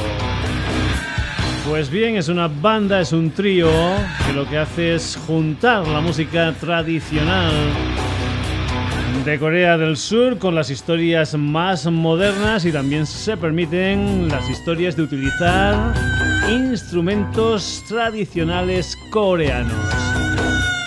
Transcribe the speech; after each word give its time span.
Pues 1.66 1.88
bien, 1.88 2.16
es 2.16 2.28
una 2.28 2.46
banda, 2.46 3.00
es 3.00 3.14
un 3.14 3.30
trío 3.30 3.70
que 4.26 4.34
lo 4.34 4.46
que 4.46 4.58
hace 4.58 4.96
es 4.96 5.18
juntar 5.26 5.88
la 5.88 6.02
música 6.02 6.52
tradicional 6.60 7.54
de 9.24 9.38
Corea 9.38 9.78
del 9.78 9.96
Sur 9.96 10.36
con 10.38 10.54
las 10.54 10.68
historias 10.68 11.34
más 11.38 11.86
modernas 11.86 12.66
y 12.66 12.70
también 12.70 13.06
se 13.06 13.34
permiten 13.38 14.28
las 14.28 14.46
historias 14.50 14.94
de 14.94 15.04
utilizar 15.04 16.15
instrumentos 16.48 17.82
tradicionales 17.88 18.96
coreanos. 19.10 19.74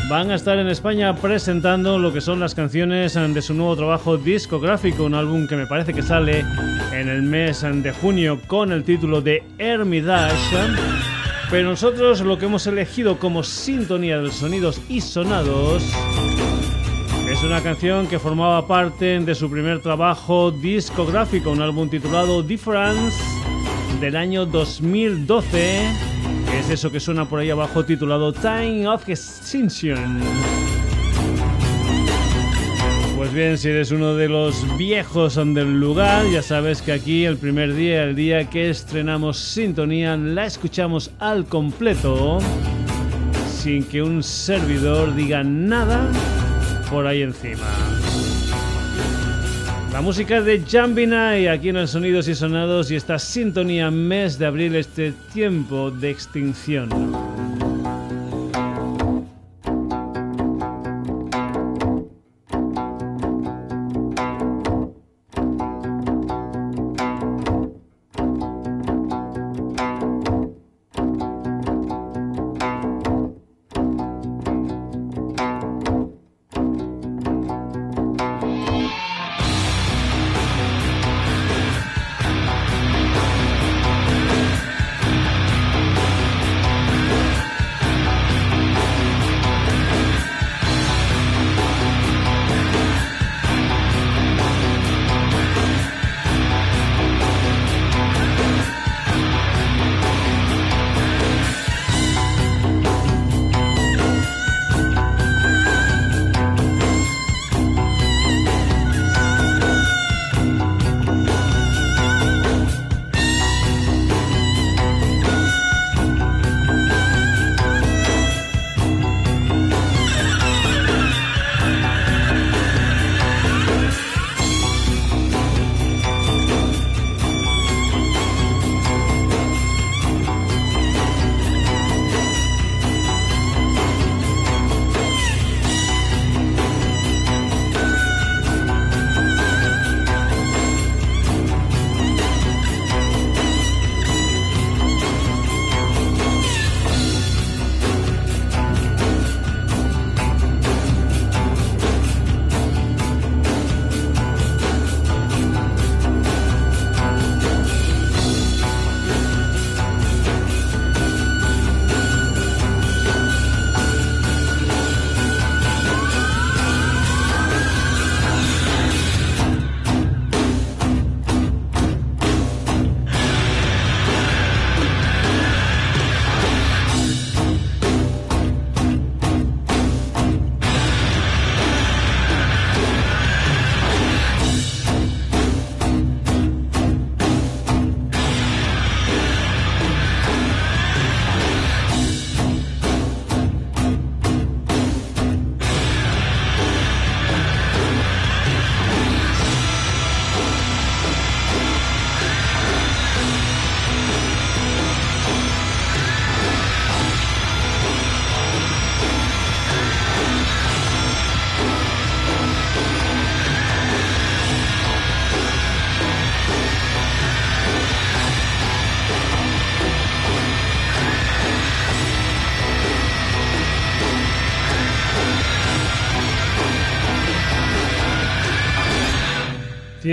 Van 0.09 0.31
a 0.31 0.35
estar 0.35 0.57
en 0.57 0.67
España 0.69 1.15
presentando 1.15 1.99
lo 1.99 2.13
que 2.13 2.21
son 2.21 2.39
las 2.39 2.55
canciones 2.55 3.13
de 3.13 3.41
su 3.41 3.53
nuevo 3.53 3.75
trabajo 3.75 4.17
discográfico, 4.17 5.03
un 5.03 5.15
álbum 5.15 5.47
que 5.47 5.55
me 5.55 5.67
parece 5.67 5.93
que 5.93 6.01
sale 6.01 6.45
en 6.93 7.09
el 7.09 7.21
mes 7.21 7.61
de 7.61 7.91
junio 7.91 8.39
con 8.47 8.71
el 8.71 8.83
título 8.83 9.21
de 9.21 9.43
Hermitage. 9.57 10.57
Pero 11.51 11.69
nosotros 11.69 12.21
lo 12.21 12.37
que 12.37 12.45
hemos 12.45 12.65
elegido 12.65 13.19
como 13.19 13.43
sintonía 13.43 14.19
de 14.19 14.31
sonidos 14.31 14.81
y 14.87 15.01
sonados 15.01 15.83
es 17.29 17.43
una 17.43 17.61
canción 17.61 18.07
que 18.07 18.17
formaba 18.17 18.65
parte 18.65 19.19
de 19.19 19.35
su 19.35 19.49
primer 19.51 19.81
trabajo 19.81 20.51
discográfico, 20.51 21.51
un 21.51 21.61
álbum 21.61 21.89
titulado 21.89 22.41
Difference 22.41 23.38
del 23.99 24.15
año 24.15 24.45
2012. 24.45 25.87
Es 26.59 26.69
eso 26.69 26.91
que 26.91 26.99
suena 26.99 27.25
por 27.25 27.39
ahí 27.39 27.49
abajo 27.49 27.85
titulado 27.85 28.33
Time 28.33 28.87
of 28.87 29.07
Extinction. 29.07 30.19
Pues 33.17 33.33
bien, 33.33 33.57
si 33.57 33.67
eres 33.67 33.91
uno 33.91 34.15
de 34.15 34.29
los 34.29 34.77
viejos 34.77 35.35
del 35.35 35.79
lugar, 35.79 36.25
ya 36.31 36.41
sabes 36.41 36.81
que 36.81 36.93
aquí 36.93 37.25
el 37.25 37.37
primer 37.37 37.75
día, 37.75 38.03
el 38.03 38.15
día 38.15 38.49
que 38.49 38.69
estrenamos 38.69 39.37
Sintonía, 39.37 40.15
la 40.15 40.45
escuchamos 40.45 41.11
al 41.19 41.45
completo, 41.45 42.39
sin 43.61 43.83
que 43.83 44.01
un 44.01 44.23
servidor 44.23 45.15
diga 45.15 45.43
nada 45.43 46.09
por 46.89 47.05
ahí 47.05 47.21
encima. 47.21 47.67
La 49.91 50.01
música 50.01 50.41
de 50.41 50.63
Jambina 50.65 51.39
y 51.39 51.47
aquí 51.47 51.69
en 51.69 51.77
el 51.77 51.87
Sonidos 51.87 52.27
y 52.27 52.35
Sonados 52.35 52.91
y 52.91 52.95
esta 52.95 53.17
sintonía 53.17 53.89
mes 53.89 54.37
de 54.37 54.45
abril, 54.45 54.75
este 54.75 55.13
tiempo 55.33 55.89
de 55.89 56.11
extinción. 56.11 56.89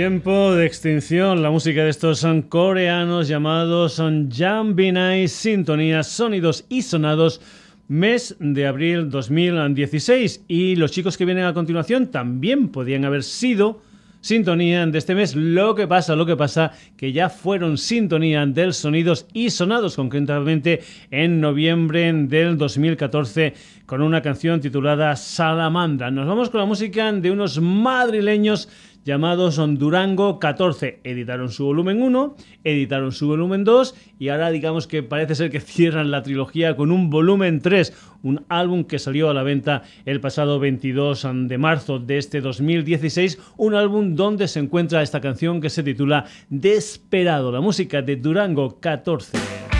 Tiempo 0.07 0.55
de 0.55 0.65
extinción, 0.65 1.41
la 1.41 1.51
música 1.51 1.83
de 1.83 1.89
estos 1.89 2.19
son 2.19 2.41
coreanos 2.41 3.27
llamados 3.27 3.91
son 3.91 4.29
Binai, 4.73 5.27
sintonías, 5.27 6.07
sonidos 6.07 6.63
y 6.69 6.83
sonados 6.83 7.41
mes 7.89 8.37
de 8.39 8.67
abril 8.67 9.09
2016 9.09 10.45
y 10.47 10.77
los 10.77 10.93
chicos 10.93 11.17
que 11.17 11.25
vienen 11.25 11.43
a 11.43 11.53
continuación 11.53 12.07
también 12.07 12.69
podían 12.69 13.03
haber 13.03 13.21
sido 13.21 13.81
sintonía 14.21 14.85
de 14.85 14.97
este 14.97 15.13
mes. 15.13 15.35
Lo 15.35 15.75
que 15.75 15.87
pasa, 15.87 16.15
lo 16.15 16.25
que 16.25 16.37
pasa, 16.37 16.71
que 16.95 17.11
ya 17.11 17.29
fueron 17.29 17.77
sintonía 17.77 18.45
del 18.45 18.73
Sonidos 18.73 19.25
y 19.33 19.49
Sonados, 19.49 19.97
concretamente 19.97 20.83
en 21.11 21.41
noviembre 21.41 22.13
del 22.13 22.57
2014, 22.57 23.53
con 23.85 24.01
una 24.01 24.21
canción 24.21 24.61
titulada 24.61 25.17
Salamandra. 25.17 26.11
Nos 26.11 26.27
vamos 26.27 26.49
con 26.49 26.61
la 26.61 26.65
música 26.65 27.11
de 27.11 27.29
unos 27.29 27.59
madrileños 27.59 28.69
llamados 29.07 29.55
Durango 29.79 30.37
14. 30.37 30.99
Editaron 31.05 31.49
su 31.49 31.63
volumen 31.63 32.01
1, 32.01 32.35
editaron 32.65 33.13
su 33.13 33.27
volumen 33.27 33.63
2 33.63 33.95
y 34.19 34.27
ahora 34.27 34.51
digamos 34.51 34.85
que 34.85 35.01
parece 35.01 35.33
ser 35.33 35.49
que 35.49 35.59
cierran 35.61 36.11
la 36.11 36.23
trilogía 36.23 36.75
con 36.75 36.91
un 36.91 37.09
volumen 37.09 37.61
3, 37.61 37.93
un 38.23 38.43
álbum 38.49 38.83
que 38.83 38.99
salió 38.99 39.29
a 39.29 39.33
la 39.33 39.43
venta 39.43 39.83
el 40.05 40.19
pasado 40.19 40.59
22 40.59 41.25
de 41.47 41.57
marzo 41.57 41.99
de 41.99 42.17
este 42.17 42.41
2016, 42.41 43.39
un 43.55 43.75
álbum 43.75 44.15
donde 44.15 44.49
se 44.49 44.59
encuentra 44.59 45.01
esta 45.01 45.21
canción 45.21 45.61
que 45.61 45.69
se 45.69 45.83
titula 45.83 46.25
Desperado, 46.49 47.51
la 47.51 47.61
música 47.61 48.01
de 48.01 48.17
Durango 48.17 48.77
14. 48.81 49.76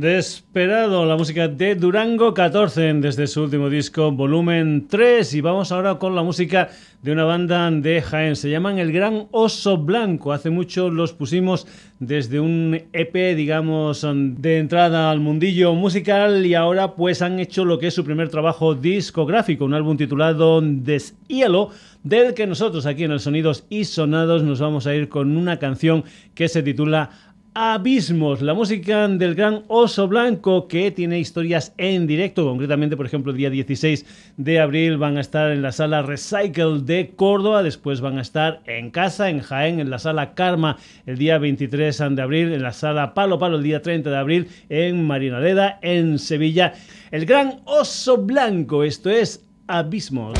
Desperado, 0.00 1.04
la 1.04 1.14
música 1.14 1.46
de 1.46 1.74
Durango 1.74 2.32
14 2.32 2.94
desde 2.94 3.26
su 3.26 3.42
último 3.42 3.68
disco, 3.68 4.10
volumen 4.10 4.86
3. 4.88 5.34
Y 5.34 5.42
vamos 5.42 5.72
ahora 5.72 5.96
con 5.98 6.14
la 6.14 6.22
música 6.22 6.70
de 7.02 7.12
una 7.12 7.24
banda 7.24 7.70
de 7.70 8.00
Jaén. 8.00 8.34
Se 8.34 8.48
llaman 8.48 8.78
El 8.78 8.92
Gran 8.92 9.26
Oso 9.30 9.76
Blanco. 9.76 10.32
Hace 10.32 10.48
mucho 10.48 10.88
los 10.88 11.12
pusimos 11.12 11.66
desde 11.98 12.40
un 12.40 12.80
EP, 12.94 13.36
digamos, 13.36 14.06
de 14.10 14.58
entrada 14.58 15.10
al 15.10 15.20
mundillo 15.20 15.74
musical 15.74 16.46
y 16.46 16.54
ahora 16.54 16.94
pues 16.94 17.20
han 17.20 17.38
hecho 17.38 17.66
lo 17.66 17.78
que 17.78 17.88
es 17.88 17.94
su 17.94 18.02
primer 18.02 18.30
trabajo 18.30 18.74
discográfico, 18.74 19.66
un 19.66 19.74
álbum 19.74 19.98
titulado 19.98 20.62
Deshielo, 20.62 21.72
del 22.02 22.32
que 22.32 22.46
nosotros 22.46 22.86
aquí 22.86 23.04
en 23.04 23.12
el 23.12 23.20
Sonidos 23.20 23.66
y 23.68 23.84
Sonados 23.84 24.42
nos 24.42 24.60
vamos 24.60 24.86
a 24.86 24.94
ir 24.94 25.10
con 25.10 25.36
una 25.36 25.58
canción 25.58 26.04
que 26.34 26.48
se 26.48 26.62
titula 26.62 27.10
Abismos, 27.52 28.42
la 28.42 28.54
música 28.54 29.08
del 29.08 29.34
gran 29.34 29.64
Oso 29.66 30.06
Blanco 30.06 30.68
que 30.68 30.92
tiene 30.92 31.18
historias 31.18 31.74
en 31.78 32.06
directo, 32.06 32.46
concretamente 32.46 32.96
por 32.96 33.06
ejemplo 33.06 33.32
el 33.32 33.38
día 33.38 33.50
16 33.50 34.06
de 34.36 34.60
abril 34.60 34.98
van 34.98 35.16
a 35.16 35.20
estar 35.20 35.50
en 35.50 35.60
la 35.60 35.72
sala 35.72 36.02
Recycle 36.02 36.82
de 36.82 37.12
Córdoba, 37.16 37.64
después 37.64 38.00
van 38.00 38.18
a 38.18 38.22
estar 38.22 38.60
en 38.66 38.92
casa, 38.92 39.30
en 39.30 39.40
Jaén, 39.40 39.80
en 39.80 39.90
la 39.90 39.98
sala 39.98 40.34
Karma 40.34 40.76
el 41.06 41.18
día 41.18 41.38
23 41.38 41.98
de 42.12 42.22
abril, 42.22 42.52
en 42.52 42.62
la 42.62 42.72
sala 42.72 43.14
Palo 43.14 43.40
Palo 43.40 43.56
el 43.56 43.64
día 43.64 43.82
30 43.82 44.10
de 44.10 44.16
abril, 44.16 44.48
en 44.68 45.04
Marinaleda, 45.04 45.80
en 45.82 46.20
Sevilla. 46.20 46.74
El 47.10 47.26
gran 47.26 47.62
Oso 47.64 48.18
Blanco, 48.18 48.84
esto 48.84 49.10
es 49.10 49.44
Abismos. 49.66 50.38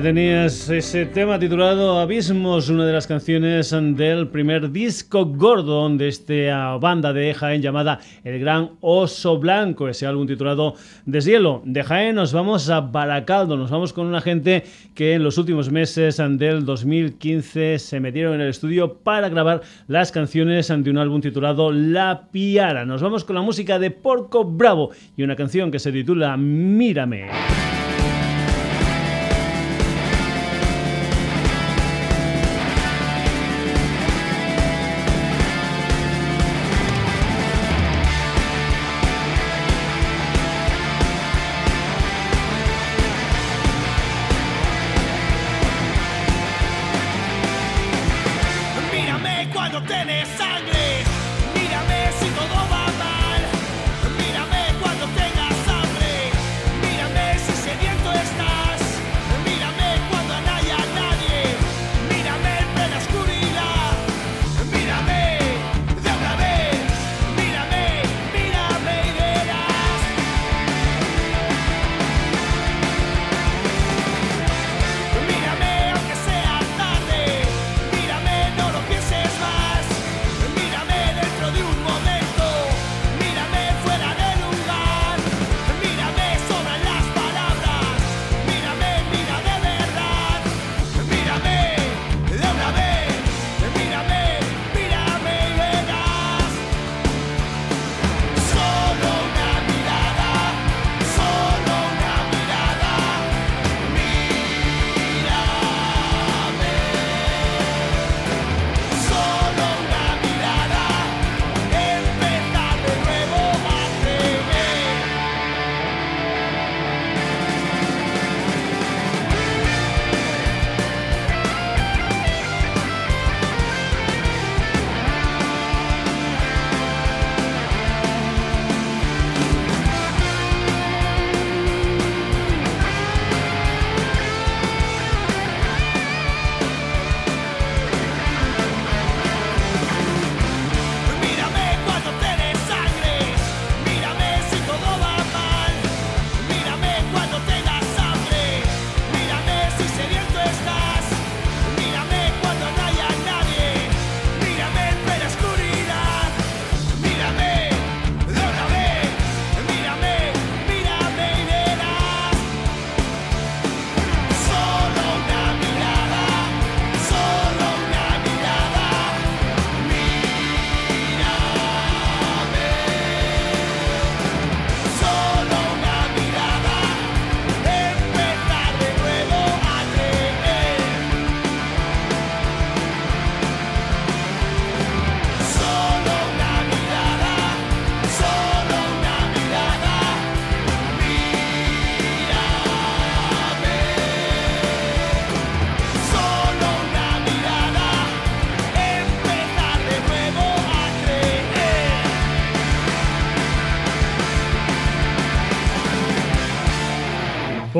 Ahí 0.00 0.04
tenías 0.04 0.70
ese 0.70 1.04
tema 1.04 1.38
titulado 1.38 1.98
Abismos, 1.98 2.70
una 2.70 2.86
de 2.86 2.92
las 2.94 3.06
canciones 3.06 3.70
del 3.70 4.28
primer 4.28 4.72
disco 4.72 5.26
gordo 5.26 5.86
de 5.90 6.08
esta 6.08 6.78
banda 6.78 7.12
de 7.12 7.34
Jaén 7.34 7.60
llamada 7.60 8.00
El 8.24 8.40
Gran 8.40 8.70
Oso 8.80 9.38
Blanco, 9.38 9.88
ese 9.88 10.06
álbum 10.06 10.26
titulado 10.26 10.72
Deshielo. 11.04 11.60
De 11.66 11.82
Jaén 11.82 12.14
nos 12.14 12.32
vamos 12.32 12.70
a 12.70 12.80
Baracaldo, 12.80 13.58
nos 13.58 13.70
vamos 13.70 13.92
con 13.92 14.06
una 14.06 14.22
gente 14.22 14.64
que 14.94 15.12
en 15.12 15.22
los 15.22 15.36
últimos 15.36 15.70
meses 15.70 16.16
del 16.16 16.64
2015 16.64 17.78
se 17.78 18.00
metieron 18.00 18.36
en 18.36 18.40
el 18.40 18.48
estudio 18.48 18.94
para 18.94 19.28
grabar 19.28 19.60
las 19.86 20.12
canciones 20.12 20.68
de 20.68 20.90
un 20.90 20.96
álbum 20.96 21.20
titulado 21.20 21.72
La 21.72 22.28
Piara. 22.32 22.86
Nos 22.86 23.02
vamos 23.02 23.24
con 23.24 23.36
la 23.36 23.42
música 23.42 23.78
de 23.78 23.90
Porco 23.90 24.44
Bravo 24.44 24.92
y 25.14 25.24
una 25.24 25.36
canción 25.36 25.70
que 25.70 25.78
se 25.78 25.92
titula 25.92 26.38
Mírame. 26.38 27.28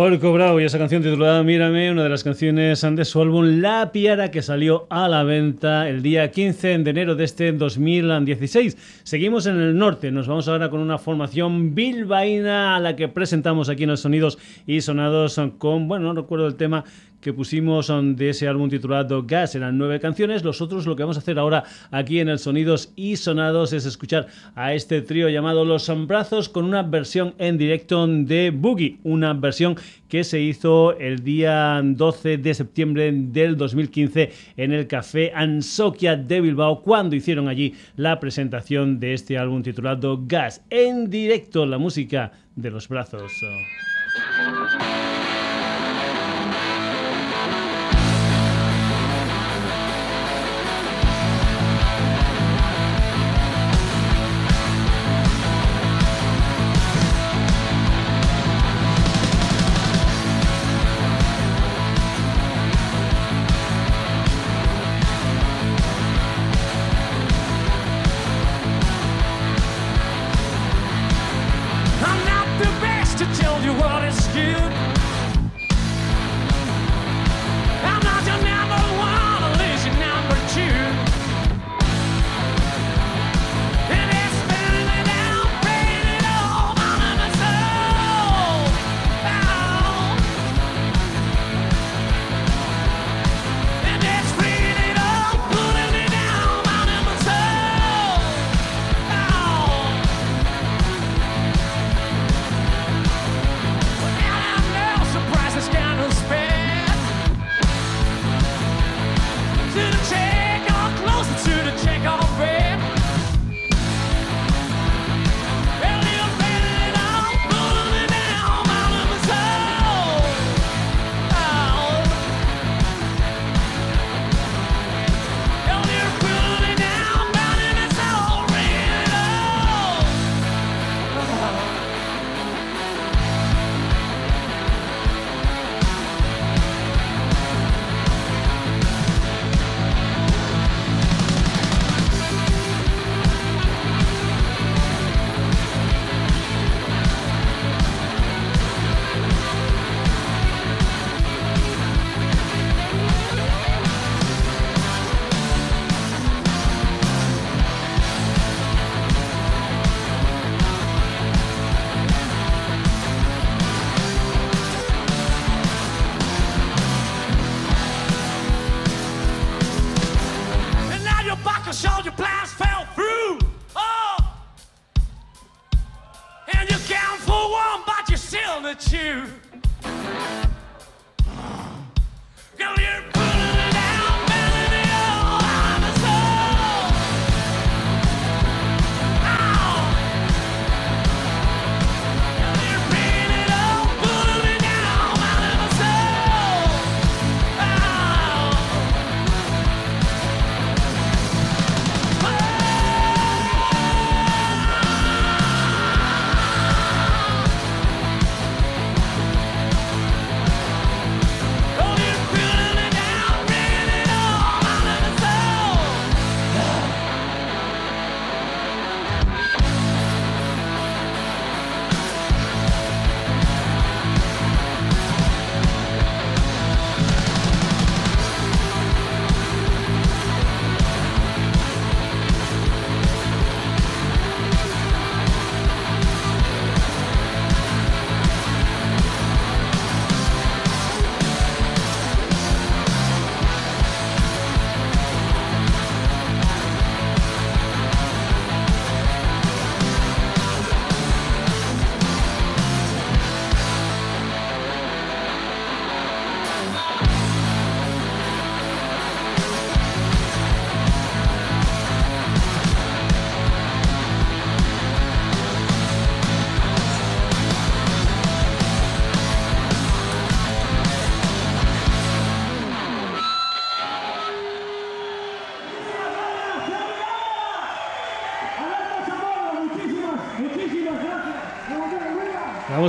Porco 0.00 0.32
Bravo 0.32 0.58
y 0.58 0.64
esa 0.64 0.78
canción 0.78 1.02
titulada 1.02 1.42
Mírame, 1.42 1.92
una 1.92 2.02
de 2.02 2.08
las 2.08 2.24
canciones 2.24 2.80
de 2.80 3.04
su 3.04 3.20
álbum 3.20 3.60
La 3.60 3.92
Piara 3.92 4.30
que 4.30 4.40
salió 4.40 4.86
a 4.88 5.08
la 5.08 5.24
venta 5.24 5.90
el 5.90 6.00
día 6.00 6.30
15 6.30 6.78
de 6.78 6.90
enero 6.90 7.16
de 7.16 7.24
este 7.24 7.52
2016. 7.52 9.02
Seguimos 9.02 9.44
en 9.44 9.60
el 9.60 9.76
norte, 9.76 10.10
nos 10.10 10.26
vamos 10.26 10.48
ahora 10.48 10.70
con 10.70 10.80
una 10.80 10.96
formación 10.96 11.74
bilbaína 11.74 12.76
a 12.76 12.80
la 12.80 12.96
que 12.96 13.08
presentamos 13.08 13.68
aquí 13.68 13.82
en 13.82 13.90
los 13.90 14.00
Sonidos 14.00 14.38
y 14.66 14.80
Sonados 14.80 15.38
con, 15.58 15.86
bueno, 15.86 16.14
no 16.14 16.22
recuerdo 16.22 16.46
el 16.46 16.54
tema 16.54 16.82
que 17.20 17.32
pusimos 17.32 17.92
de 18.16 18.30
ese 18.30 18.48
álbum 18.48 18.68
titulado 18.68 19.24
Gas. 19.26 19.54
Eran 19.54 19.78
nueve 19.78 20.00
canciones. 20.00 20.44
Los 20.44 20.60
otros, 20.60 20.86
lo 20.86 20.96
que 20.96 21.02
vamos 21.02 21.16
a 21.16 21.20
hacer 21.20 21.38
ahora 21.38 21.64
aquí 21.90 22.20
en 22.20 22.28
el 22.28 22.38
Sonidos 22.38 22.92
y 22.96 23.16
Sonados 23.16 23.72
es 23.72 23.86
escuchar 23.86 24.26
a 24.54 24.74
este 24.74 25.02
trío 25.02 25.28
llamado 25.28 25.64
Los 25.64 25.88
Ambrazos 25.88 26.48
con 26.48 26.64
una 26.64 26.82
versión 26.82 27.34
en 27.38 27.58
directo 27.58 28.06
de 28.06 28.50
Boogie. 28.50 28.98
Una 29.02 29.32
versión 29.34 29.76
que 30.08 30.24
se 30.24 30.40
hizo 30.40 30.96
el 30.98 31.22
día 31.22 31.80
12 31.84 32.38
de 32.38 32.54
septiembre 32.54 33.12
del 33.12 33.56
2015 33.56 34.32
en 34.56 34.72
el 34.72 34.86
Café 34.86 35.32
Ansoquia 35.34 36.16
de 36.16 36.40
Bilbao 36.40 36.82
cuando 36.82 37.16
hicieron 37.16 37.48
allí 37.48 37.74
la 37.96 38.18
presentación 38.18 38.98
de 38.98 39.14
este 39.14 39.38
álbum 39.38 39.62
titulado 39.62 40.20
Gas. 40.26 40.62
En 40.70 41.10
directo 41.10 41.66
la 41.66 41.78
música 41.78 42.32
de 42.56 42.70
los 42.70 42.88
brazos. 42.88 43.32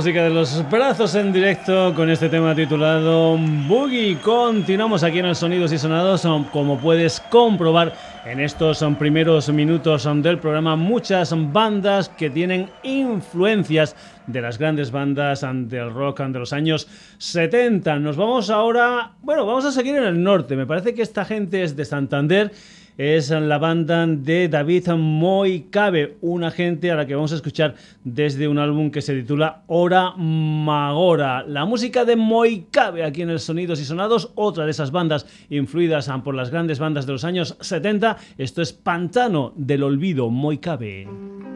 Música 0.02 0.24
de 0.24 0.30
los 0.30 0.68
brazos 0.68 1.14
en 1.14 1.32
directo 1.32 1.94
con 1.94 2.10
este 2.10 2.28
tema 2.28 2.56
titulado 2.56 3.38
Boogie. 3.68 4.18
Continuamos 4.20 5.04
aquí 5.04 5.20
en 5.20 5.26
el 5.26 5.36
Sonidos 5.36 5.72
y 5.72 5.78
Sonados. 5.78 6.26
Como 6.50 6.76
puedes 6.76 7.20
comprobar 7.20 7.94
en 8.24 8.40
estos 8.40 8.84
primeros 8.98 9.48
minutos 9.50 10.08
del 10.16 10.40
programa, 10.40 10.74
muchas 10.74 11.32
bandas 11.52 12.08
que 12.08 12.30
tienen 12.30 12.68
influencias 12.82 13.94
de 14.26 14.40
las 14.40 14.58
grandes 14.58 14.90
bandas 14.90 15.46
del 15.68 15.94
rock 15.94 16.18
de 16.22 16.38
los 16.40 16.52
años 16.52 16.88
70. 17.18 18.00
Nos 18.00 18.16
vamos 18.16 18.50
ahora, 18.50 19.12
bueno, 19.22 19.46
vamos 19.46 19.64
a 19.66 19.70
seguir 19.70 19.94
en 19.94 20.02
el 20.02 20.20
norte. 20.20 20.56
Me 20.56 20.66
parece 20.66 20.94
que 20.94 21.02
esta 21.02 21.24
gente 21.24 21.62
es 21.62 21.76
de 21.76 21.84
Santander 21.84 22.50
es 22.98 23.30
la 23.30 23.58
banda 23.58 24.06
de 24.06 24.48
David 24.48 24.88
Moicabe, 24.90 26.16
una 26.20 26.50
gente 26.50 26.90
a 26.90 26.94
la 26.94 27.06
que 27.06 27.14
vamos 27.14 27.32
a 27.32 27.36
escuchar 27.36 27.74
desde 28.04 28.48
un 28.48 28.58
álbum 28.58 28.90
que 28.90 29.02
se 29.02 29.14
titula 29.14 29.62
Hora 29.66 30.14
Magora. 30.16 31.44
La 31.46 31.64
música 31.64 32.04
de 32.04 32.16
Moicabe 32.16 33.04
aquí 33.04 33.22
en 33.22 33.30
el 33.30 33.40
Sonidos 33.40 33.80
y 33.80 33.84
Sonados, 33.84 34.32
otra 34.34 34.64
de 34.64 34.70
esas 34.70 34.90
bandas 34.90 35.26
influidas 35.50 36.10
por 36.24 36.34
las 36.34 36.50
grandes 36.50 36.78
bandas 36.78 37.06
de 37.06 37.12
los 37.12 37.24
años 37.24 37.56
70. 37.60 38.16
Esto 38.38 38.62
es 38.62 38.72
Pantano 38.72 39.52
del 39.56 39.82
Olvido, 39.82 40.30
Moicabe. 40.30 41.51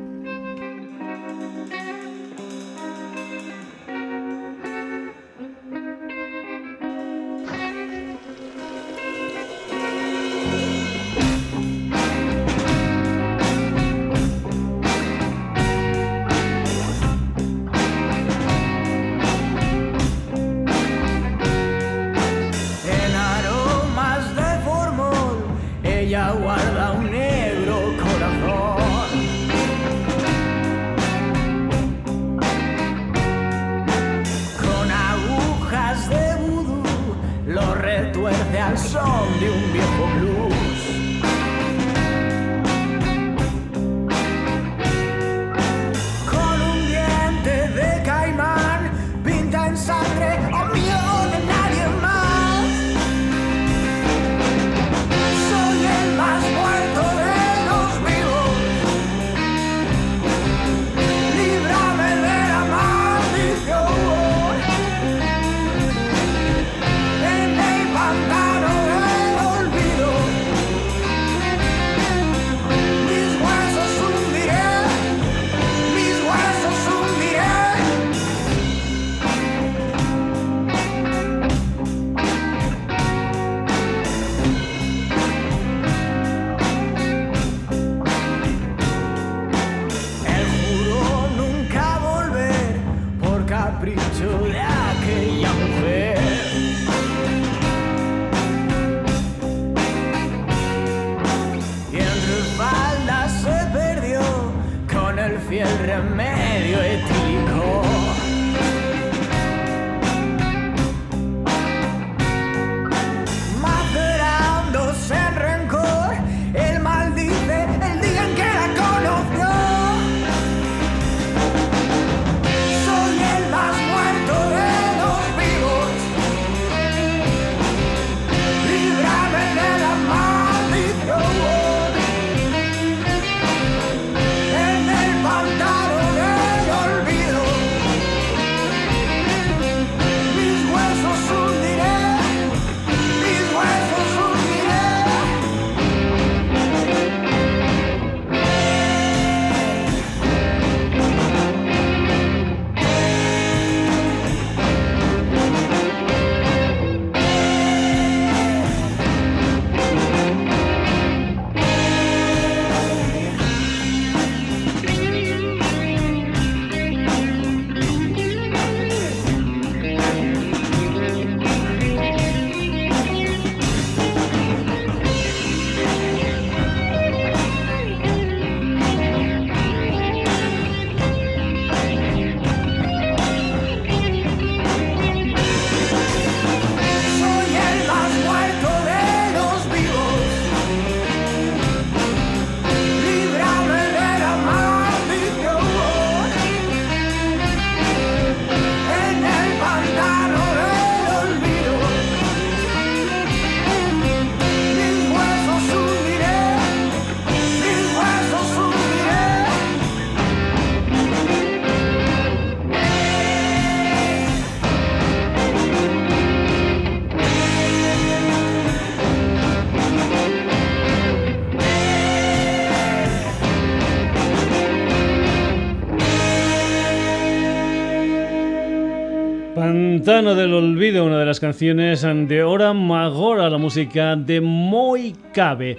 Pantano 230.07 230.37
del 230.37 230.55
Olvido, 230.55 231.05
una 231.05 231.19
de 231.19 231.27
las 231.27 231.41
canciones 231.41 232.03
de 232.03 232.73
Magora, 232.77 233.51
la 233.51 233.59
música 233.59 234.15
de 234.15 234.41
Moi 234.41 235.17
Cabe. 235.35 235.79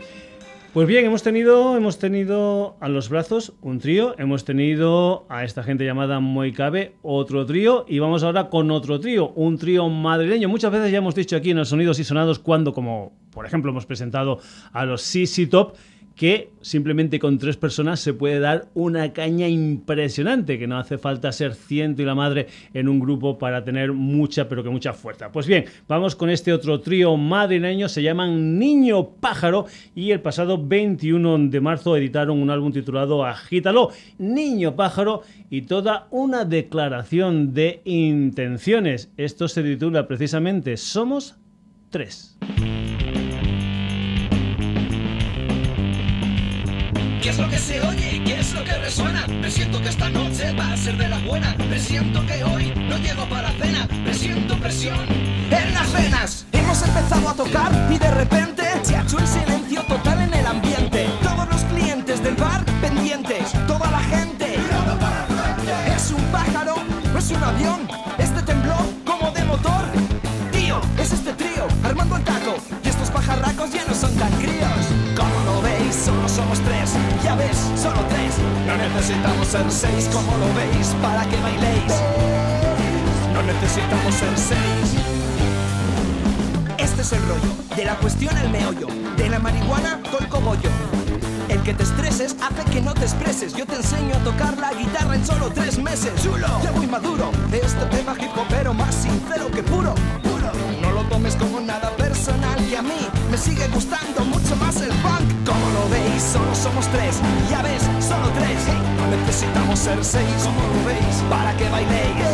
Pues 0.74 0.86
bien, 0.86 1.06
hemos 1.06 1.24
tenido, 1.24 1.78
hemos 1.78 1.98
tenido 1.98 2.76
a 2.82 2.90
los 2.90 3.08
brazos 3.08 3.54
un 3.62 3.80
trío, 3.80 4.16
hemos 4.20 4.44
tenido 4.44 5.26
a 5.30 5.46
esta 5.46 5.64
gente 5.64 5.86
llamada 5.86 6.20
Moi 6.20 6.52
Cabe 6.52 6.96
otro 7.04 7.46
trío 7.46 7.86
y 7.88 8.00
vamos 8.00 8.22
ahora 8.24 8.50
con 8.50 8.70
otro 8.70 9.00
trío, 9.00 9.30
un 9.30 9.58
trío 9.58 9.88
madrileño. 9.88 10.50
Muchas 10.50 10.74
veces 10.74 10.92
ya 10.92 10.98
hemos 10.98 11.16
dicho 11.16 11.38
aquí 11.38 11.52
en 11.52 11.58
los 11.58 11.70
sonidos 11.70 11.98
y 12.00 12.04
sonados 12.04 12.38
cuando, 12.38 12.74
como 12.74 13.14
por 13.32 13.46
ejemplo, 13.46 13.72
hemos 13.72 13.86
presentado 13.86 14.40
a 14.74 14.86
los 14.86 15.04
CC 15.04 15.48
Top 15.48 15.78
que 16.18 16.50
simplemente 16.62 17.20
con 17.20 17.38
tres 17.38 17.58
personas 17.58 18.00
se 18.00 18.12
puede 18.12 18.40
dar 18.40 18.70
una 18.74 19.14
caña 19.14 19.48
impresionante, 19.48 20.58
que 20.58 20.68
no 20.68 20.80
hace 20.80 20.98
falta 20.98 21.32
ser 21.32 21.54
ciento 21.54 22.02
y 22.02 22.06
la 22.06 22.16
madre 22.16 22.48
en 22.74 22.90
un 22.90 23.00
grupo 23.00 23.38
para 23.38 23.64
tener 23.64 23.94
mucha, 23.94 24.50
pero 24.50 24.64
que 24.64 24.70
mucha 24.70 24.94
fuerza. 24.94 25.32
Pues 25.32 25.46
bien, 25.46 25.66
vamos 25.88 26.16
con 26.16 26.32
este 26.32 26.52
otro 26.52 26.82
trío 26.82 27.16
madrileño, 27.16 27.88
se 27.88 28.02
llaman 28.02 28.58
Niño 28.58 29.12
Pájaro 29.22 29.68
y 29.96 30.10
el 30.10 30.20
pasado 30.20 30.58
21 30.62 31.50
de 31.50 31.62
marzo 31.62 31.96
editaron 31.96 32.42
un 32.42 32.50
álbum 32.50 32.74
titulado 32.74 33.24
Agítalo, 33.24 33.92
Niño 34.18 34.76
Pájaro 34.76 35.22
y 35.52 35.62
toda 35.62 36.08
una 36.10 36.46
declaración 36.46 37.54
de 37.54 37.82
intenciones. 37.86 39.12
Esto 39.18 39.48
se 39.48 39.62
titula 39.62 40.08
precisamente 40.08 40.78
Somos 40.78 41.38
tres. 41.92 42.38
¿Qué 47.28 47.32
es 47.32 47.40
lo 47.40 47.50
que 47.50 47.60
se 47.60 47.82
oye? 47.82 48.24
¿Qué 48.24 48.40
es 48.40 48.54
lo 48.54 48.64
que 48.64 48.72
resuena? 48.78 49.28
Me 49.28 49.52
siento 49.52 49.82
que 49.82 49.90
esta 49.90 50.10
noche 50.10 50.54
va 50.54 50.72
a 50.72 50.78
ser 50.78 50.96
de 50.96 51.10
la 51.10 51.20
buena. 51.20 51.58
Me 51.70 51.78
siento 51.78 52.26
que 52.26 52.42
hoy 52.42 52.72
no 52.74 52.98
llego 53.00 53.28
para 53.28 53.52
cena. 53.60 53.86
Me 54.06 54.14
siento 54.14 54.58
presión 54.58 55.06
en 55.52 55.74
las 55.74 55.92
venas. 55.92 56.46
Hemos 56.54 56.82
empezado 56.84 57.28
a 57.28 57.34
tocar 57.34 57.90
y 57.92 57.98
de 57.98 58.12
repente 58.12 58.64
se 58.82 58.96
ha 58.96 59.02
hecho 59.02 59.20
el 59.20 59.28
silencio 59.28 59.84
total 59.90 60.22
en 60.22 60.34
el 60.36 60.46
ambiente. 60.46 61.07
Solo 77.88 78.06
tres. 78.10 78.34
No 78.66 78.76
necesitamos 78.78 79.48
ser 79.48 79.66
seis, 79.70 80.10
como 80.12 80.38
lo 80.38 80.48
veis, 80.54 80.88
para 81.02 81.26
que 81.26 81.38
bailéis. 81.38 81.94
No 83.34 83.42
necesitamos 83.44 84.14
ser 84.14 84.34
seis. 84.36 84.88
Este 86.78 87.02
es 87.02 87.12
el 87.14 87.22
rollo, 87.28 87.52
de 87.76 87.86
la 87.86 87.96
cuestión 87.96 88.36
el 88.38 88.50
meollo, 88.50 88.88
de 89.16 89.30
la 89.30 89.40
marihuana 89.40 90.00
el 90.20 90.28
cogollo. 90.28 90.70
El 91.48 91.62
que 91.64 91.74
te 91.74 91.84
estreses 91.84 92.36
hace 92.42 92.70
que 92.72 92.82
no 92.82 92.94
te 92.94 93.04
expreses. 93.04 93.54
Yo 93.54 93.66
te 93.66 93.76
enseño 93.76 94.16
a 94.16 94.20
tocar 94.20 94.58
la 94.58 94.74
guitarra 94.74 95.16
en 95.16 95.26
solo 95.26 95.50
tres 95.54 95.78
meses. 95.78 96.12
Chulo, 96.22 96.48
ya 96.62 96.72
muy 96.72 96.88
maduro. 96.88 97.32
Este 97.52 97.86
tema 97.86 98.16
hip 98.20 98.38
hopero 98.38 98.74
más 98.74 98.94
sincero 98.94 99.50
que 99.50 99.64
puro. 99.64 99.94
Puro. 100.24 100.52
No 100.82 100.92
lo 100.92 101.04
tomes 101.04 101.36
como 101.36 101.62
nada 101.62 101.90
personal 101.92 102.62
y 102.70 102.76
a 102.76 102.82
mí 102.82 103.08
me 103.32 103.38
sigue 103.38 103.68
gustando 103.70 104.26
mucho 104.26 104.56
más 104.58 104.76
el 104.82 104.92
funk. 104.92 105.37
Como 105.48 105.70
lo 105.72 105.88
veis, 105.88 106.22
solo 106.22 106.54
somos 106.54 106.88
tres. 106.88 107.22
Ya 107.50 107.62
ves, 107.62 107.82
solo 108.02 108.28
tres. 108.36 108.60
No 109.00 109.08
necesitamos 109.16 109.80
ser 109.80 110.04
seis. 110.04 110.28
Como 110.44 110.60
lo 110.60 110.86
veis, 110.86 111.24
para 111.30 111.56
que 111.56 111.70
bailéis. 111.70 112.28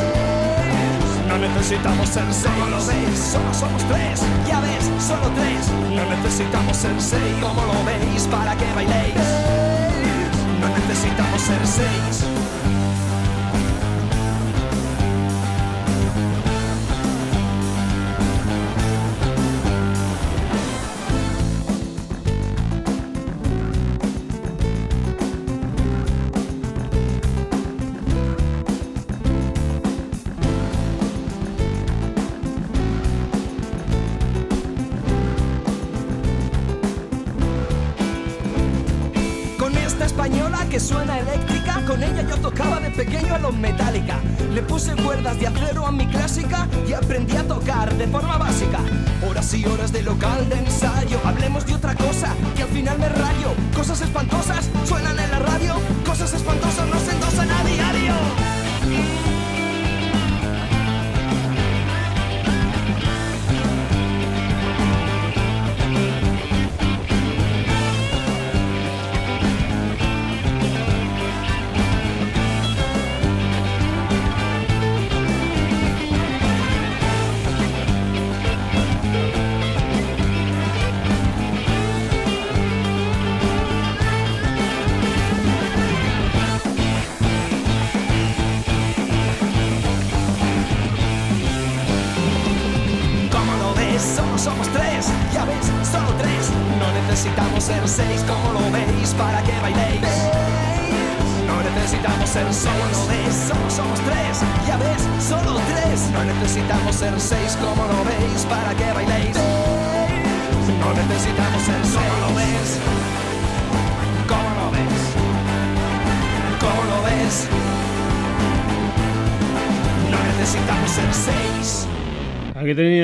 No 1.28 1.38
necesitamos 1.38 2.10
ser 2.10 2.26
seis. 2.34 2.56
Como 2.56 2.70
lo 2.72 2.86
veis, 2.86 3.20
solo 3.20 3.54
somos 3.54 3.84
tres. 3.84 4.20
Ya 4.48 4.60
ves, 4.62 4.90
solo 5.00 5.30
tres. 5.36 5.70
No 5.94 6.04
necesitamos 6.16 6.76
ser 6.76 7.00
seis. 7.00 7.36
Como 7.40 7.62
lo 7.62 7.84
veis, 7.86 8.24
para 8.32 8.56
que 8.56 8.74
bailéis. 8.74 9.16
No 10.60 10.70
necesitamos 10.70 11.40
ser 11.40 11.68
seis. 11.68 12.33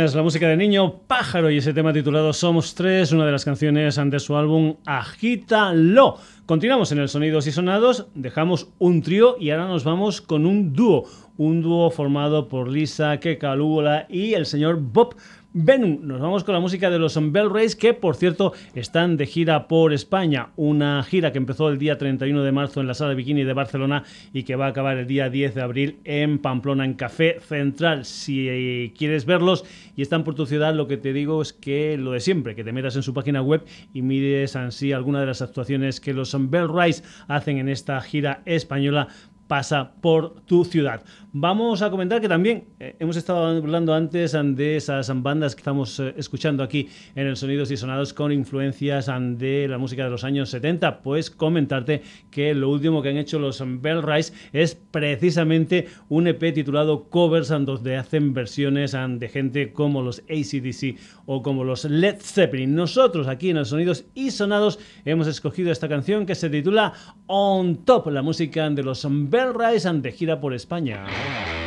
Tenías 0.09 0.15
la 0.15 0.23
música 0.23 0.47
de 0.47 0.57
Niño 0.57 1.01
Pájaro 1.05 1.51
y 1.51 1.57
ese 1.57 1.71
tema 1.71 1.93
titulado 1.93 2.33
Somos 2.33 2.73
Tres, 2.73 3.11
una 3.11 3.27
de 3.27 3.31
las 3.31 3.45
canciones 3.45 3.95
de 4.03 4.19
su 4.19 4.35
álbum 4.35 4.77
Agítalo. 4.83 6.17
Continuamos 6.47 6.91
en 6.91 6.97
el 6.97 7.09
Sonidos 7.09 7.45
y 7.45 7.51
Sonados, 7.51 8.07
dejamos 8.15 8.69
un 8.79 9.03
trío 9.03 9.35
y 9.39 9.51
ahora 9.51 9.67
nos 9.67 9.83
vamos 9.83 10.21
con 10.21 10.47
un 10.47 10.73
dúo. 10.73 11.03
Un 11.37 11.61
dúo 11.61 11.91
formado 11.91 12.49
por 12.49 12.69
Lisa 12.69 13.19
Kekalula 13.19 14.07
y 14.09 14.33
el 14.33 14.47
señor 14.47 14.79
Bob 14.81 15.15
Benum. 15.61 16.07
Nos 16.07 16.21
vamos 16.21 16.45
con 16.45 16.53
la 16.53 16.61
música 16.61 16.89
de 16.89 16.99
los 16.99 17.19
Bell 17.33 17.49
Rays, 17.49 17.75
que 17.75 17.93
por 17.93 18.15
cierto 18.15 18.53
están 18.75 19.17
de 19.17 19.25
gira 19.25 19.67
por 19.67 19.91
España. 19.91 20.51
Una 20.55 21.03
gira 21.03 21.33
que 21.33 21.37
empezó 21.37 21.67
el 21.67 21.77
día 21.77 21.97
31 21.97 22.43
de 22.43 22.51
marzo 22.53 22.79
en 22.79 22.87
la 22.87 22.93
Sala 22.93 23.13
Bikini 23.13 23.43
de 23.43 23.51
Barcelona 23.51 24.05
y 24.31 24.43
que 24.43 24.55
va 24.55 24.67
a 24.67 24.69
acabar 24.69 24.97
el 24.97 25.05
día 25.05 25.29
10 25.29 25.55
de 25.55 25.61
abril 25.61 25.99
en 26.05 26.39
Pamplona, 26.39 26.85
en 26.85 26.93
Café 26.93 27.41
Central. 27.41 28.05
Si 28.05 28.47
eh, 28.47 28.93
quieres 28.97 29.25
verlos 29.25 29.65
y 29.97 30.01
están 30.01 30.23
por 30.23 30.33
tu 30.33 30.45
ciudad, 30.45 30.73
lo 30.73 30.87
que 30.87 30.95
te 30.95 31.11
digo 31.11 31.41
es 31.41 31.51
que 31.51 31.97
lo 31.97 32.13
de 32.13 32.21
siempre, 32.21 32.55
que 32.55 32.63
te 32.63 32.71
metas 32.71 32.95
en 32.95 33.03
su 33.03 33.13
página 33.13 33.41
web 33.41 33.65
y 33.93 34.01
mires 34.01 34.55
así 34.55 34.93
alguna 34.93 35.19
de 35.19 35.25
las 35.25 35.41
actuaciones 35.41 35.99
que 35.99 36.13
los 36.13 36.33
Bell 36.49 36.69
Rays 36.69 37.03
hacen 37.27 37.57
en 37.57 37.67
esta 37.67 37.99
gira 37.99 38.43
española 38.45 39.09
pasa 39.49 39.93
por 39.99 40.39
tu 40.41 40.63
ciudad. 40.63 41.03
Vamos 41.31 41.83
a 41.83 41.91
comentar 41.91 42.21
que 42.21 42.27
también 42.27 42.69
eh, 42.79 42.95
hemos 42.97 43.15
estado 43.15 43.45
hablando 43.45 43.93
antes 43.93 44.31
de 44.31 44.75
esas 44.75 45.11
bandas 45.21 45.53
que 45.53 45.59
estamos 45.59 45.99
eh, 45.99 46.15
escuchando 46.17 46.63
aquí 46.63 46.89
en 47.13 47.27
el 47.27 47.35
Sonidos 47.35 47.69
y 47.69 47.77
Sonados 47.77 48.15
con 48.15 48.31
influencias 48.31 49.11
de 49.37 49.67
la 49.67 49.77
música 49.77 50.05
de 50.05 50.09
los 50.09 50.23
años 50.23 50.49
70. 50.49 51.03
Pues 51.03 51.29
comentarte 51.29 52.01
que 52.31 52.55
lo 52.55 52.71
último 52.71 53.03
que 53.03 53.09
han 53.09 53.17
hecho 53.17 53.37
los 53.37 53.63
Bell 53.63 54.01
Rise 54.01 54.33
es 54.53 54.73
precisamente 54.73 55.87
un 56.09 56.25
EP 56.25 56.51
titulado 56.51 57.09
Covers, 57.09 57.49
donde 57.49 57.97
hacen 57.97 58.33
versiones 58.33 58.97
de 59.07 59.29
gente 59.29 59.71
como 59.71 60.01
los 60.01 60.23
ACDC 60.29 60.97
o 61.27 61.43
como 61.43 61.63
los 61.63 61.85
Led 61.85 62.17
Zeppelin. 62.19 62.73
Nosotros 62.73 63.27
aquí 63.27 63.51
en 63.51 63.57
el 63.57 63.67
Sonidos 63.67 64.05
y 64.15 64.31
Sonados 64.31 64.79
hemos 65.05 65.27
escogido 65.27 65.71
esta 65.71 65.87
canción 65.87 66.25
que 66.25 66.33
se 66.33 66.49
titula 66.49 66.93
On 67.27 67.85
Top, 67.85 68.07
la 68.07 68.23
música 68.23 68.67
de 68.67 68.81
los 68.81 69.05
Bell 69.07 69.53
Rise 69.53 69.93
de 69.93 70.11
gira 70.11 70.41
por 70.41 70.55
España. 70.55 71.05
The 71.19 71.58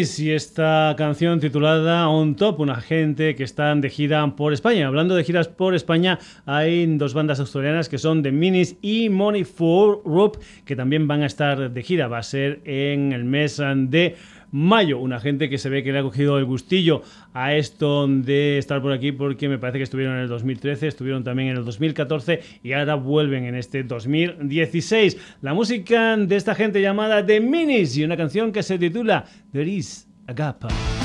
Y 0.00 0.30
esta 0.30 0.94
canción 0.96 1.40
titulada 1.40 2.08
On 2.08 2.34
Top, 2.34 2.58
una 2.60 2.80
gente 2.80 3.34
que 3.34 3.44
están 3.44 3.82
de 3.82 3.90
gira 3.90 4.34
por 4.34 4.54
España. 4.54 4.86
Hablando 4.86 5.14
de 5.14 5.24
giras 5.24 5.48
por 5.48 5.74
España, 5.74 6.18
hay 6.46 6.86
dos 6.96 7.12
bandas 7.12 7.38
australianas 7.38 7.90
que 7.90 7.98
son 7.98 8.22
The 8.22 8.32
Minis 8.32 8.76
y 8.80 9.10
Money 9.10 9.44
for 9.44 10.00
Rope, 10.06 10.38
que 10.64 10.74
también 10.74 11.06
van 11.06 11.22
a 11.22 11.26
estar 11.26 11.70
de 11.70 11.82
gira. 11.82 12.08
Va 12.08 12.16
a 12.16 12.22
ser 12.22 12.62
en 12.64 13.12
el 13.12 13.24
mes 13.24 13.58
de 13.58 14.16
mayo. 14.52 14.98
Una 14.98 15.20
gente 15.20 15.48
que 15.48 15.58
se 15.58 15.68
ve 15.68 15.82
que 15.82 15.92
le 15.92 15.98
ha 15.98 16.02
cogido 16.02 16.38
el 16.38 16.44
gustillo 16.44 17.02
a 17.32 17.54
esto 17.54 18.06
de 18.06 18.58
estar 18.58 18.80
por 18.82 18.92
aquí 18.92 19.12
porque 19.12 19.48
me 19.48 19.58
parece 19.58 19.78
que 19.78 19.84
estuvieron 19.84 20.16
en 20.16 20.22
el 20.22 20.28
2013, 20.28 20.86
estuvieron 20.86 21.24
también 21.24 21.50
en 21.50 21.58
el 21.58 21.64
2014 21.64 22.40
y 22.62 22.72
ahora 22.72 22.94
vuelven 22.94 23.44
en 23.44 23.54
este 23.54 23.82
2016. 23.82 25.16
La 25.42 25.54
música 25.54 26.16
de 26.16 26.36
esta 26.36 26.54
gente 26.54 26.80
llamada 26.80 27.24
The 27.24 27.40
Minis 27.40 27.96
y 27.96 28.04
una 28.04 28.16
canción 28.16 28.52
que 28.52 28.62
se 28.62 28.78
titula 28.78 29.24
There 29.52 29.70
is 29.70 30.08
a 30.26 30.32
Gap. 30.32 30.99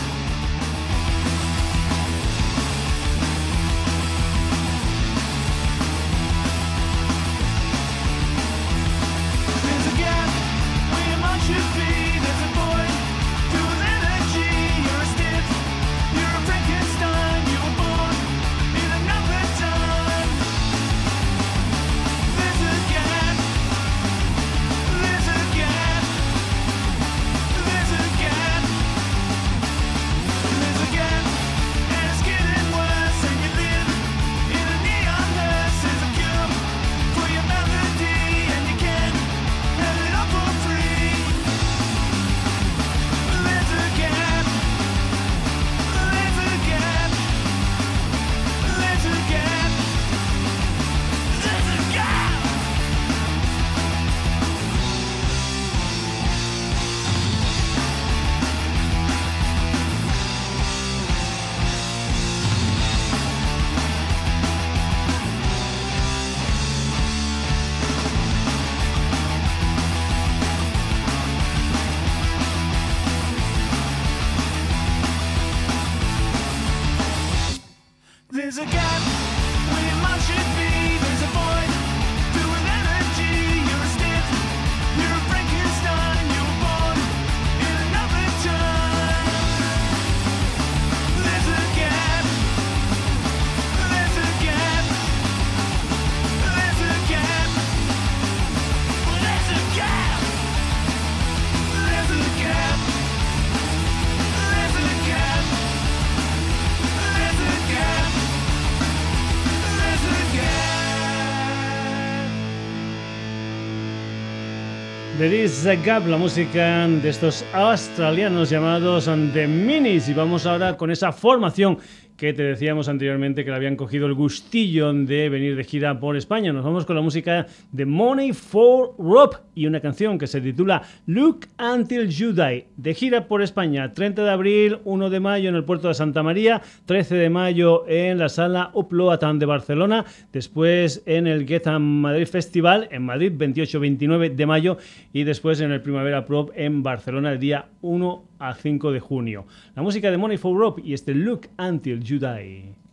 There 115.25 115.43
is 115.43 115.65
a 115.65 115.75
la 116.05 116.17
música 116.17 116.87
de 116.87 117.09
estos 117.09 117.43
australianos 117.51 118.51
llamados 118.51 119.07
The 119.33 119.47
Minis. 119.47 120.07
Y 120.07 120.13
vamos 120.13 120.45
ahora 120.45 120.77
con 120.77 120.91
esa 120.91 121.11
formación 121.11 121.79
que 122.25 122.33
te 122.33 122.41
decíamos 122.41 122.89
anteriormente 122.89 123.45
que 123.45 123.51
le 123.51 123.55
habían 123.55 123.75
cogido 123.75 124.07
el 124.07 124.15
gustillo 124.15 124.91
de 124.91 125.29
venir 125.29 125.55
de 125.55 125.63
gira 125.63 125.99
por 125.99 126.17
España. 126.17 126.51
Nos 126.51 126.65
vamos 126.65 126.83
con 126.83 126.95
la 126.95 127.03
música 127.03 127.45
de 127.71 127.85
Money 127.85 128.33
for 128.33 128.95
Rob 128.97 129.35
y 129.53 129.67
una 129.67 129.79
canción 129.79 130.17
que 130.17 130.25
se 130.25 130.41
titula 130.41 130.81
Look 131.05 131.45
Until 131.59 132.09
You 132.09 132.33
Die. 132.33 132.65
De 132.77 132.95
gira 132.95 133.27
por 133.27 133.43
España, 133.43 133.93
30 133.93 134.23
de 134.23 134.31
abril, 134.31 134.79
1 134.85 135.09
de 135.11 135.19
mayo 135.19 135.49
en 135.49 135.55
el 135.55 135.65
puerto 135.65 135.87
de 135.87 135.93
Santa 135.93 136.23
María, 136.23 136.63
13 136.87 137.13
de 137.13 137.29
mayo 137.29 137.87
en 137.87 138.17
la 138.17 138.29
sala 138.29 138.71
Uploatan 138.73 139.37
de 139.37 139.45
Barcelona, 139.45 140.05
después 140.33 141.03
en 141.05 141.27
el 141.27 141.47
Get 141.47 141.67
Madrid 141.79 142.25
Festival 142.25 142.87
en 142.89 143.03
Madrid, 143.03 143.33
28-29 143.37 144.33
de 144.33 144.45
mayo 144.47 144.77
y 145.13 145.25
después 145.25 145.61
en 145.61 145.71
el 145.71 145.81
Primavera 145.81 146.25
Prop 146.25 146.49
en 146.55 146.81
Barcelona 146.81 147.33
el 147.33 147.39
día 147.39 147.67
1 147.83 148.23
a 148.39 148.53
5 148.53 148.91
de 148.91 148.99
junio. 148.99 149.45
La 149.75 149.81
música 149.81 150.11
de 150.11 150.17
Money 150.17 150.37
for 150.37 150.57
Rob 150.57 150.79
y 150.83 150.93
este 150.93 151.13
Look 151.13 151.47
Until 151.57 152.03
You 152.03 152.19
Die. 152.19 152.84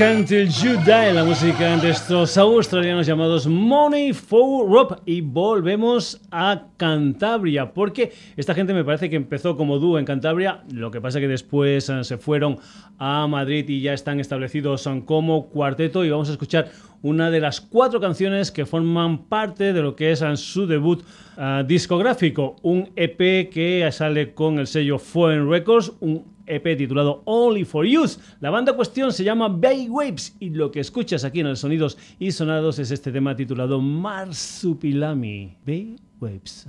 Until 0.00 0.48
You 0.48 0.76
Die, 0.84 1.12
la 1.12 1.24
música 1.24 1.76
de 1.76 1.90
estos 1.90 2.38
australianos 2.38 3.04
llamados 3.04 3.48
Money 3.48 4.12
for 4.12 4.70
Rob. 4.70 5.00
Y 5.04 5.22
volvemos 5.22 6.20
a 6.30 6.68
Cantabria, 6.76 7.72
porque 7.74 8.12
esta 8.36 8.54
gente 8.54 8.72
me 8.74 8.84
parece 8.84 9.10
que 9.10 9.16
empezó 9.16 9.56
como 9.56 9.80
dúo 9.80 9.98
en 9.98 10.04
Cantabria, 10.04 10.62
lo 10.72 10.92
que 10.92 11.00
pasa 11.00 11.18
que 11.18 11.26
después 11.26 11.88
eh, 11.88 12.04
se 12.04 12.16
fueron 12.16 12.58
a 12.98 13.26
Madrid 13.26 13.68
y 13.68 13.80
ya 13.80 13.92
están 13.92 14.20
establecidos 14.20 14.88
como 15.04 15.48
cuarteto. 15.48 16.04
Y 16.04 16.10
vamos 16.10 16.28
a 16.28 16.32
escuchar 16.32 16.70
una 17.02 17.28
de 17.32 17.40
las 17.40 17.60
cuatro 17.60 17.98
canciones 17.98 18.52
que 18.52 18.66
forman 18.66 19.24
parte 19.24 19.72
de 19.72 19.82
lo 19.82 19.96
que 19.96 20.12
es 20.12 20.22
su 20.36 20.68
debut 20.68 21.02
eh, 21.36 21.64
discográfico, 21.66 22.54
un 22.62 22.88
EP 22.94 23.50
que 23.50 23.88
sale 23.90 24.32
con 24.32 24.60
el 24.60 24.68
sello 24.68 25.00
Foreign 25.00 25.50
Records, 25.50 25.92
un 25.98 26.37
EP 26.48 26.76
titulado 26.76 27.22
Only 27.24 27.64
for 27.64 27.86
Youth. 27.86 28.18
La 28.40 28.50
banda 28.50 28.74
cuestión 28.74 29.12
se 29.12 29.24
llama 29.24 29.48
Bay 29.48 29.88
Waves 29.88 30.36
y 30.40 30.50
lo 30.50 30.70
que 30.70 30.80
escuchas 30.80 31.24
aquí 31.24 31.40
en 31.40 31.46
el 31.46 31.56
Sonidos 31.56 31.98
y 32.18 32.32
Sonados 32.32 32.78
es 32.78 32.90
este 32.90 33.12
tema 33.12 33.36
titulado 33.36 33.80
Marsupilami. 33.80 35.56
Bay 35.64 35.96
Waves. 36.20 36.68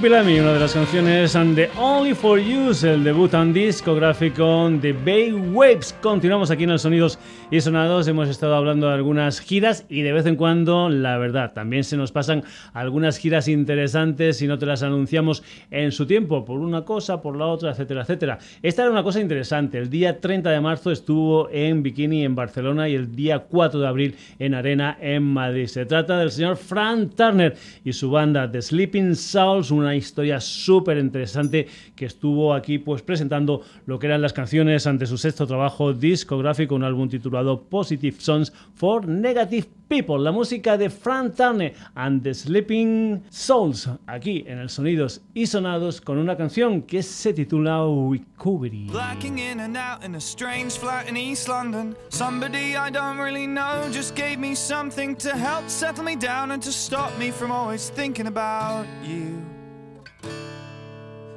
Marsupilami, 0.00 0.40
una 0.40 0.54
de 0.54 0.60
las 0.60 0.72
canciones 0.72 1.36
and 1.36 1.54
The 1.54 1.68
Only 1.76 2.14
For 2.14 2.40
You, 2.40 2.72
el 2.84 3.04
debut 3.04 3.34
en 3.34 3.52
discográfico 3.52 4.70
de 4.70 4.94
Bay 4.94 5.30
Waves. 5.30 5.94
Continuamos 6.00 6.50
aquí 6.50 6.64
en 6.64 6.70
los 6.70 6.80
Sonidos 6.80 7.18
y 7.50 7.60
Sonados. 7.60 8.08
Hemos 8.08 8.30
estado 8.30 8.54
hablando 8.54 8.88
de 8.88 8.94
algunas 8.94 9.40
giras 9.40 9.84
y 9.90 10.00
de 10.00 10.12
vez 10.14 10.24
en 10.24 10.36
cuando, 10.36 10.88
la 10.88 11.18
verdad, 11.18 11.52
también 11.52 11.84
se 11.84 11.98
nos 11.98 12.12
pasan 12.12 12.44
algunas 12.72 13.18
giras 13.18 13.46
interesantes 13.46 14.40
y 14.40 14.46
no 14.46 14.58
te 14.58 14.64
las 14.64 14.82
anunciamos 14.82 15.42
en 15.70 15.92
su 15.92 16.06
tiempo, 16.06 16.46
por 16.46 16.60
una 16.60 16.86
cosa, 16.86 17.20
por 17.20 17.36
la 17.36 17.44
otra, 17.44 17.72
etcétera, 17.72 18.00
etcétera. 18.00 18.38
Esta 18.62 18.82
era 18.82 18.90
una 18.90 19.02
cosa 19.02 19.20
interesante. 19.20 19.76
El 19.76 19.90
día 19.90 20.18
30 20.18 20.48
de 20.48 20.60
marzo 20.62 20.92
estuvo 20.92 21.50
en 21.50 21.82
Bikini 21.82 22.24
en 22.24 22.34
Barcelona 22.34 22.88
y 22.88 22.94
el 22.94 23.14
día 23.14 23.40
4 23.40 23.80
de 23.80 23.86
abril 23.86 24.16
en 24.38 24.54
Arena 24.54 24.96
en 24.98 25.24
Madrid. 25.24 25.66
Se 25.66 25.84
trata 25.84 26.18
del 26.18 26.30
señor 26.30 26.56
Frank 26.56 27.14
Turner 27.14 27.54
y 27.84 27.92
su 27.92 28.10
banda 28.10 28.50
The 28.50 28.62
Sleeping 28.62 29.14
Souls, 29.14 29.70
una 29.70 29.89
historia 29.96 30.40
súper 30.40 30.98
interesante 30.98 31.66
que 31.94 32.06
estuvo 32.06 32.54
aquí 32.54 32.78
pues 32.78 33.02
presentando 33.02 33.62
lo 33.86 33.98
que 33.98 34.06
eran 34.06 34.22
las 34.22 34.32
canciones 34.32 34.86
ante 34.86 35.06
su 35.06 35.18
sexto 35.18 35.46
trabajo 35.46 35.92
discográfico, 35.92 36.74
un 36.74 36.84
álbum 36.84 37.08
titulado 37.08 37.62
Positive 37.62 38.16
Songs 38.20 38.52
for 38.74 39.06
Negative 39.06 39.66
People, 39.90 40.20
la 40.20 40.30
música 40.30 40.78
de 40.78 40.88
Frank 40.88 41.34
Turner 41.34 41.74
and 41.96 42.22
the 42.22 42.32
Sleeping 42.32 43.24
Souls, 43.28 43.88
aquí 44.06 44.44
en 44.46 44.58
el 44.58 44.70
Sonidos 44.70 45.20
y 45.34 45.46
Sonados 45.46 46.00
con 46.00 46.16
una 46.16 46.36
canción 46.36 46.82
que 46.82 47.02
se 47.02 47.32
titula 47.32 47.80
Recovery. 48.10 48.86
Blacking 48.92 49.38
in 49.38 49.58
and 49.58 49.76
out 49.76 50.04
in 50.04 50.14
a 50.14 50.20
strange 50.20 50.78
flat 50.78 51.08
in 51.08 51.16
East 51.16 51.48
London. 51.48 51.96
Somebody 52.08 52.76
I 52.76 52.90
don't 52.90 53.18
really 53.18 53.48
know 53.48 53.90
just 53.90 54.14
gave 54.14 54.38
me 54.38 54.54
something 54.54 55.16
to 55.16 55.30
help 55.30 55.68
settle 55.68 56.04
me 56.04 56.14
down 56.14 56.52
and 56.52 56.62
to 56.62 56.70
stop 56.70 57.10
me 57.18 57.32
from 57.32 57.50
always 57.50 57.90
thinking 57.90 58.28
about 58.28 58.86
you. 59.04 59.59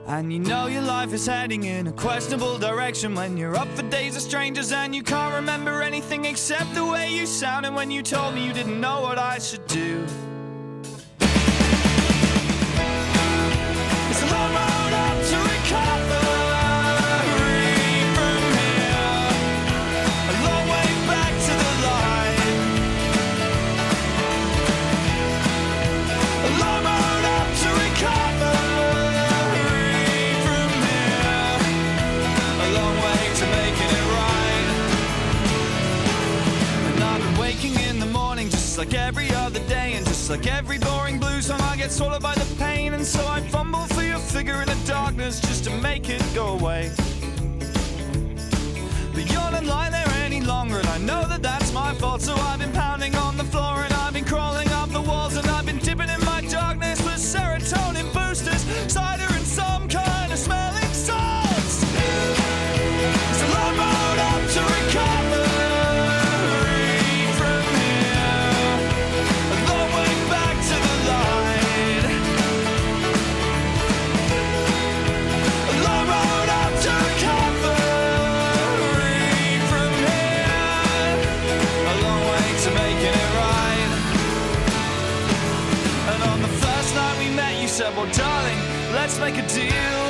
And 0.05 0.33
you 0.33 0.39
know 0.39 0.67
your 0.67 0.81
life 0.81 1.13
is 1.13 1.25
heading 1.25 1.63
in 1.63 1.87
a 1.87 1.91
questionable 1.93 2.57
direction 2.57 3.15
when 3.15 3.37
you're 3.37 3.55
up 3.55 3.69
for 3.69 3.83
days 3.83 4.17
of 4.17 4.21
strangers 4.21 4.73
and 4.73 4.93
you 4.93 5.01
can't 5.01 5.33
remember 5.33 5.81
anything 5.81 6.25
except 6.25 6.75
the 6.75 6.85
way 6.85 7.09
you 7.09 7.25
sounded 7.25 7.73
when 7.73 7.89
you 7.89 8.03
told 8.03 8.35
me 8.35 8.45
you 8.45 8.53
didn't 8.53 8.81
know 8.81 9.01
what 9.01 9.17
I 9.17 9.39
should 9.39 9.65
do. 9.67 10.05
It's 14.09 14.21
a 14.21 14.35
long 14.35 14.53
road 14.53 14.82
like 38.83 38.95
every 38.95 39.31
other 39.31 39.61
day, 39.69 39.93
and 39.93 40.05
just 40.05 40.29
like 40.29 40.45
every 40.45 40.77
boring 40.77 41.17
blues 41.17 41.45
song, 41.45 41.61
I 41.61 41.77
get 41.77 41.89
swallowed 41.89 42.21
by 42.21 42.33
the 42.33 42.55
pain, 42.57 42.93
and 42.93 43.05
so 43.05 43.25
I 43.25 43.39
fumble 43.39 43.85
for 43.87 44.03
your 44.03 44.19
figure 44.19 44.61
in 44.61 44.67
the 44.67 44.77
darkness 44.85 45.39
just 45.39 45.63
to 45.63 45.69
make 45.77 46.09
it 46.09 46.21
go 46.35 46.47
away. 46.47 46.91
But 49.13 49.31
you're 49.31 49.51
not 49.51 49.63
lying 49.63 49.93
there 49.93 50.09
any 50.25 50.41
longer, 50.41 50.79
and 50.79 50.87
I 50.87 50.97
know 50.97 51.25
that 51.29 51.41
that's 51.41 51.71
my 51.71 51.93
fault, 51.93 52.21
so 52.21 52.33
I've 52.35 52.59
been 52.59 52.73
pounding 52.73 53.15
on 53.15 53.37
the 53.37 53.45
floor, 53.45 53.85
well, 88.03 88.13
darling, 88.13 88.57
let's 88.91 89.17
make 89.19 89.37
a 89.37 89.47
deal. 89.47 90.03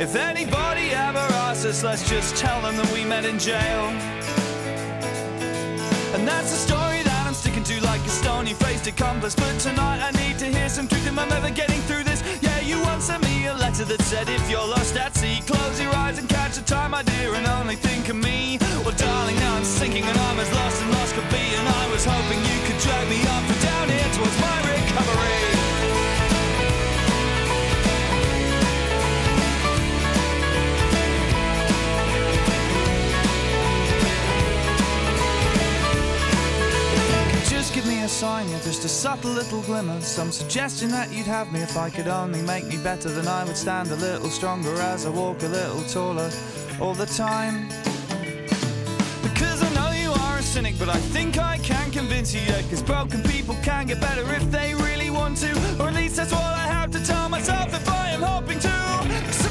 If 0.00 0.16
anybody 0.16 0.90
ever 0.90 1.24
asks 1.46 1.64
us, 1.64 1.84
let's 1.84 2.08
just 2.08 2.36
tell 2.36 2.60
them 2.62 2.76
that 2.76 2.90
we 2.92 3.04
met 3.04 3.24
in 3.24 3.38
jail. 3.38 3.84
And 6.14 6.26
that's 6.26 6.50
the 6.50 6.56
story 6.56 7.02
that 7.02 7.26
I'm 7.26 7.34
sticking 7.34 7.64
to 7.64 7.84
like 7.84 8.00
a 8.00 8.08
stony 8.08 8.54
faced 8.54 8.86
accomplice. 8.86 9.34
But 9.34 9.58
tonight 9.60 10.00
I 10.00 10.10
need 10.22 10.38
to 10.38 10.46
hear 10.46 10.68
some 10.68 10.88
truth 10.88 11.06
if 11.06 11.16
I'm 11.16 11.30
ever 11.32 11.50
getting 11.50 11.80
through 11.82 12.04
this. 12.04 12.22
Yeah, 12.42 12.60
you 12.60 12.82
sent 13.00 13.22
me 13.22 13.46
a 13.46 13.54
letter 13.54 13.84
that 13.84 14.02
said, 14.02 14.28
if 14.28 14.50
you're 14.50 14.66
lost 14.66 14.96
at 14.96 15.14
sea, 15.14 15.40
close 15.46 15.80
your 15.80 15.94
eyes 15.94 16.18
and 16.18 16.28
catch 16.28 16.56
the 16.56 16.62
time, 16.62 16.90
my 16.90 17.02
dear, 17.02 17.34
and 17.34 17.46
only 17.46 17.76
think 17.76 18.08
of 18.08 18.16
me. 18.16 18.58
Well, 18.84 18.96
darling, 18.96 19.36
now 19.36 19.54
I'm 19.56 19.64
sinking 19.64 20.02
and 20.02 20.18
I'm 20.18 20.38
as 20.40 20.52
lost 20.52 20.82
and 20.82 20.90
lost 20.90 21.14
could 21.14 21.30
be. 21.30 21.44
And 21.58 21.68
I 21.68 21.84
was 21.92 22.04
hoping 22.04 22.40
you 22.50 22.58
could 22.66 22.78
drag 22.82 23.08
me 23.08 23.20
up 23.22 23.44
and 23.52 23.60
down 23.62 23.88
here 23.88 24.10
towards 24.14 24.40
my 24.40 24.58
recovery. 24.66 25.67
A 38.08 38.10
sign, 38.10 38.48
just 38.62 38.84
a 38.86 38.88
subtle 38.88 39.30
little 39.32 39.60
glimmer. 39.62 40.00
Some 40.00 40.32
suggestion 40.32 40.88
that 40.90 41.12
you'd 41.12 41.26
have 41.26 41.52
me 41.52 41.60
if 41.60 41.76
I 41.76 41.90
could 41.90 42.08
only 42.08 42.40
make 42.40 42.64
me 42.64 42.78
better. 42.78 43.10
Then 43.10 43.28
I 43.28 43.44
would 43.44 43.56
stand 43.56 43.90
a 43.90 43.96
little 43.96 44.30
stronger 44.30 44.72
as 44.80 45.04
I 45.04 45.10
walk 45.10 45.42
a 45.42 45.48
little 45.48 45.82
taller 45.82 46.30
all 46.80 46.94
the 46.94 47.04
time. 47.04 47.68
Because 49.22 49.62
I 49.62 49.70
know 49.74 49.90
you 49.90 50.10
are 50.10 50.38
a 50.38 50.42
cynic, 50.42 50.76
but 50.78 50.88
I 50.88 50.96
think 51.14 51.38
I 51.38 51.58
can 51.58 51.90
convince 51.90 52.34
you, 52.34 52.40
yeah. 52.40 52.62
Cause 52.70 52.82
broken 52.82 53.22
people 53.24 53.56
can 53.62 53.86
get 53.86 54.00
better 54.00 54.24
if 54.32 54.50
they 54.50 54.74
really 54.74 55.10
want 55.10 55.36
to. 55.38 55.50
Or 55.78 55.88
at 55.88 55.94
least 55.94 56.16
that's 56.16 56.32
what 56.32 56.54
I 56.64 56.66
have 56.66 56.90
to 56.92 57.04
tell 57.04 57.28
myself 57.28 57.74
if 57.74 57.86
I 57.90 58.10
am 58.10 58.22
hoping 58.22 58.58
to 58.60 59.47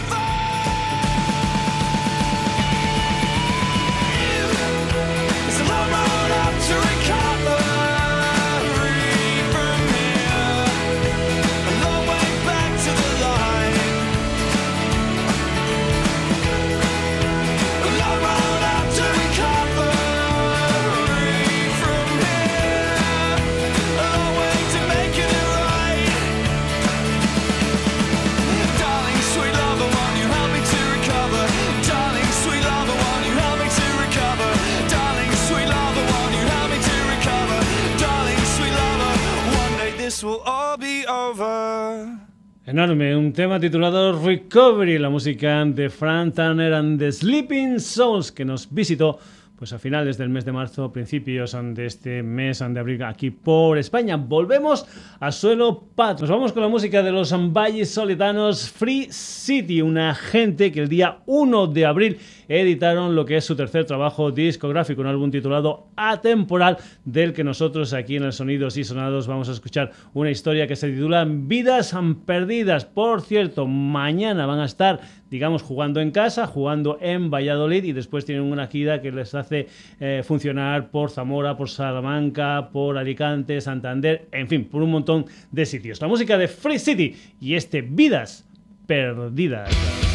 Un 42.80 43.34
tema 43.34 43.60
titulado 43.60 44.24
Recovery, 44.24 45.00
la 45.00 45.10
música 45.10 45.66
de 45.66 45.90
Frank 45.90 46.36
Turner 46.36 46.76
and 46.76 47.00
the 47.00 47.12
Sleeping 47.12 47.80
Souls 47.80 48.32
que 48.32 48.46
nos 48.46 48.68
visitó 48.70 49.18
pues 49.58 49.74
a 49.74 49.80
finales 49.80 50.20
del 50.20 50.30
mes 50.30 50.46
de 50.46 50.52
marzo, 50.52 50.94
principios 50.94 51.58
de 51.74 51.86
este 51.88 52.22
mes 52.22 52.60
de 52.60 52.80
abril 52.80 53.02
aquí 53.04 53.32
por 53.32 53.80
España. 53.80 54.16
Volvemos 54.16 54.86
a 55.20 55.32
suelo 55.32 55.84
pat. 55.96 56.22
Nos 56.22 56.30
vamos 56.30 56.54
con 56.54 56.62
la 56.62 56.70
música 56.70 57.02
de 57.02 57.12
los 57.12 57.34
Valles 57.52 57.90
Solitanos 57.90 58.70
Free 58.70 59.08
City, 59.10 59.82
una 59.82 60.14
gente 60.14 60.72
que 60.72 60.82
el 60.82 60.90
día 60.90 61.20
1 61.26 61.68
de 61.68 61.86
abril 61.88 62.20
editaron 62.48 63.16
lo 63.16 63.26
que 63.26 63.38
es 63.38 63.46
su 63.46 63.56
tercer 63.56 63.86
trabajo 63.86 64.32
discográfico, 64.32 65.02
un 65.02 65.08
álbum 65.08 65.32
titulado 65.32 65.88
Atemporal, 65.96 66.78
del 67.04 67.34
que 67.34 67.44
nosotros 67.44 67.94
aquí 67.94 68.16
en 68.16 68.24
el 68.24 68.34
Sonidos 68.34 68.78
y 68.78 68.84
Sonados 68.84 69.26
vamos 69.26 69.50
a 69.50 69.54
escuchar 69.54 69.92
una 70.14 70.30
historia 70.30 70.68
que 70.68 70.76
se 70.76 70.92
titula 70.92 71.26
Vidas 71.28 71.96
Perdidas. 72.26 72.86
Por 72.86 73.22
cierto, 73.22 73.66
mañana 73.66 74.46
van 74.46 74.60
a 74.60 74.66
estar 74.66 75.00
digamos, 75.30 75.62
jugando 75.62 76.02
en 76.02 76.12
casa, 76.12 76.48
jugando 76.48 76.98
en 77.02 77.30
Valladolid 77.30 77.84
y 77.84 77.94
después 77.94 78.26
tienen 78.26 78.44
una 78.44 78.68
gira 78.68 79.02
que 79.02 79.12
les 79.12 79.36
hace 79.36 79.68
eh, 80.00 80.24
funcionar 80.26 80.90
por 80.90 81.10
Zamora, 81.10 81.58
por 81.58 81.70
Salamanca, 81.70 82.70
por 82.72 82.98
Alicante, 82.98 83.62
Santander, 83.62 84.28
en 84.32 84.48
fin, 84.48 84.66
por 84.66 84.82
un 84.82 84.92
montón 84.92 85.26
de 85.52 85.66
sitios. 85.66 86.02
La 86.02 86.08
música 86.08 86.38
de 86.38 86.48
Free 86.48 86.80
City 86.80 87.16
y 87.40 87.56
este 87.56 87.82
Vidas 87.82 88.48
Perdidas. 88.86 90.07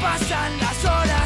pasan 0.00 0.58
las 0.58 0.84
horas. 0.84 1.17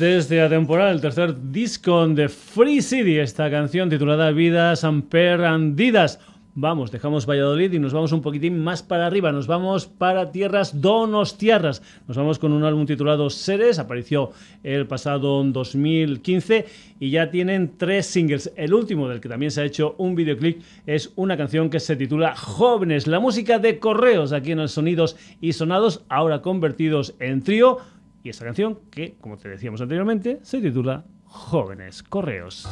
Desde 0.00 0.40
Atemporal, 0.40 0.94
el 0.94 1.00
tercer 1.02 1.52
disco 1.52 2.08
de 2.08 2.30
Free 2.30 2.80
City, 2.80 3.18
esta 3.18 3.50
canción 3.50 3.90
titulada 3.90 4.30
Vidas 4.30 4.82
Amperandidas. 4.82 6.18
Vamos, 6.54 6.90
dejamos 6.90 7.26
Valladolid 7.26 7.70
y 7.74 7.78
nos 7.78 7.92
vamos 7.92 8.10
un 8.12 8.22
poquitín 8.22 8.64
más 8.64 8.82
para 8.82 9.06
arriba, 9.06 9.30
nos 9.30 9.46
vamos 9.46 9.86
para 9.86 10.32
tierras 10.32 10.80
donostiarras. 10.80 11.82
Nos 12.08 12.16
vamos 12.16 12.38
con 12.38 12.54
un 12.54 12.64
álbum 12.64 12.86
titulado 12.86 13.28
Seres, 13.28 13.78
apareció 13.78 14.32
el 14.62 14.86
pasado 14.86 15.44
2015 15.44 16.64
y 16.98 17.10
ya 17.10 17.30
tienen 17.30 17.76
tres 17.76 18.06
singles. 18.06 18.54
El 18.56 18.72
último, 18.72 19.06
del 19.06 19.20
que 19.20 19.28
también 19.28 19.50
se 19.50 19.60
ha 19.60 19.64
hecho 19.66 19.96
un 19.98 20.14
videoclip, 20.14 20.62
es 20.86 21.12
una 21.16 21.36
canción 21.36 21.68
que 21.68 21.78
se 21.78 21.94
titula 21.94 22.34
Jóvenes, 22.34 23.06
la 23.06 23.20
música 23.20 23.58
de 23.58 23.78
correos 23.78 24.32
aquí 24.32 24.52
en 24.52 24.60
el 24.60 24.70
Sonidos 24.70 25.16
y 25.42 25.52
Sonados, 25.52 26.04
ahora 26.08 26.40
convertidos 26.40 27.14
en 27.18 27.42
trío 27.42 27.80
y 28.22 28.30
esta 28.30 28.44
canción 28.44 28.80
que, 28.90 29.16
como 29.20 29.36
te 29.36 29.48
decíamos 29.48 29.80
anteriormente, 29.80 30.40
se 30.42 30.60
titula 30.60 31.04
Jóvenes 31.26 32.02
Correos. 32.02 32.68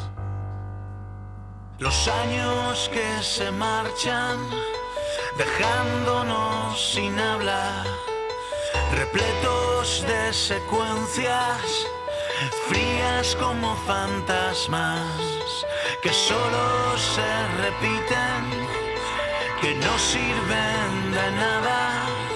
Los 1.78 2.08
años 2.08 2.90
que 2.92 3.22
se 3.22 3.50
marchan, 3.52 4.38
dejándonos 5.38 6.92
sin 6.92 7.16
hablar, 7.18 7.86
repletos 8.94 10.04
de 10.06 10.32
secuencias, 10.32 11.86
frías 12.66 13.36
como 13.36 13.74
fantasmas, 13.86 15.64
que 16.02 16.10
solo 16.10 16.98
se 16.98 17.48
repiten, 17.62 18.66
que 19.60 19.74
no 19.76 19.98
sirven 19.98 21.12
de 21.12 21.30
nada 21.36 22.27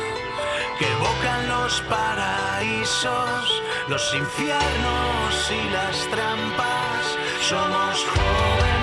evocan 1.23 1.49
los 1.49 1.81
paraísos, 1.83 3.63
los 3.89 4.15
infiernos 4.15 5.51
y 5.51 5.71
las 5.71 6.09
trampas. 6.11 7.19
Somos 7.41 8.05
jóvenes. 8.07 8.82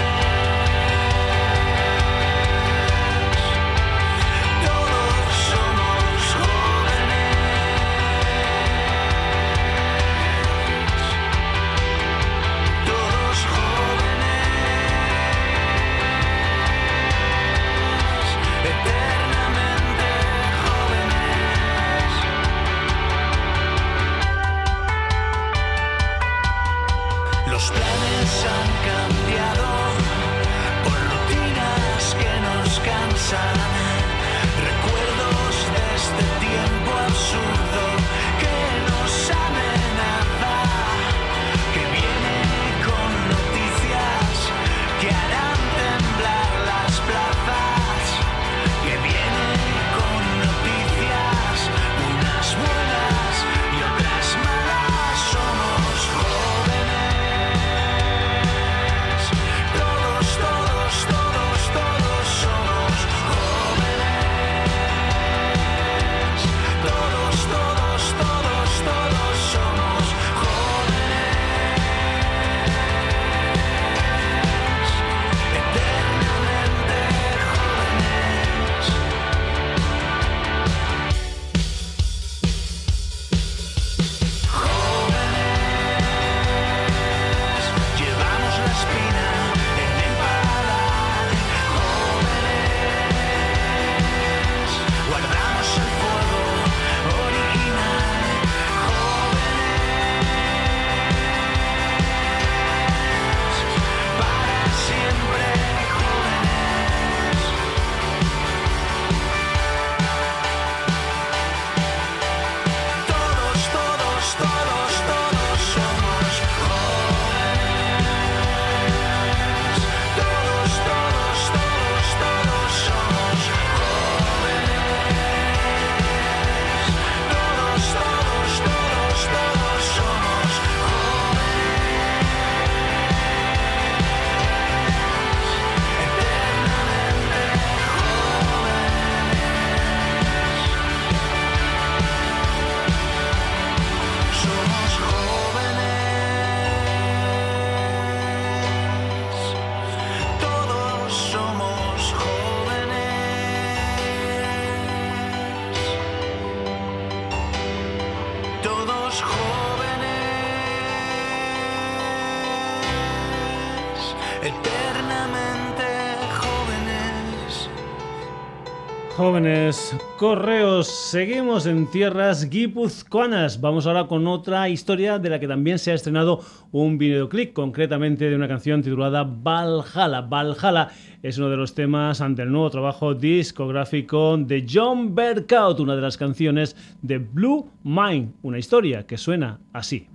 Correos. 170.20 170.88
Seguimos 170.88 171.66
en 171.66 171.88
tierras 171.88 172.50
guipuzcoanas. 172.50 173.62
Vamos 173.62 173.88
ahora 173.88 174.06
con 174.06 174.28
otra 174.28 174.68
historia 174.68 175.18
de 175.18 175.30
la 175.30 175.40
que 175.40 175.48
también 175.48 175.80
se 175.80 175.92
ha 175.92 175.94
estrenado 175.94 176.42
un 176.74 176.98
videoclip, 176.98 177.54
concretamente 177.54 178.30
de 178.30 178.36
una 178.36 178.50
canción 178.50 178.82
titulada 178.82 179.24
Valhalla. 179.24 180.20
Valhalla 180.20 180.90
es 181.24 181.38
uno 181.38 181.50
de 181.50 181.56
los 181.56 181.74
temas 181.74 182.20
ante 182.20 182.42
el 182.42 182.52
nuevo 182.52 182.70
trabajo 182.70 183.14
discográfico 183.14 184.36
de 184.38 184.68
John 184.70 185.16
Berkout, 185.16 185.80
una 185.80 185.96
de 185.96 186.02
las 186.02 186.18
canciones 186.18 186.76
de 187.02 187.20
Blue 187.20 187.72
Mind, 187.86 188.34
una 188.42 188.60
historia 188.60 189.08
que 189.08 189.18
suena 189.18 189.62
así. 189.72 190.06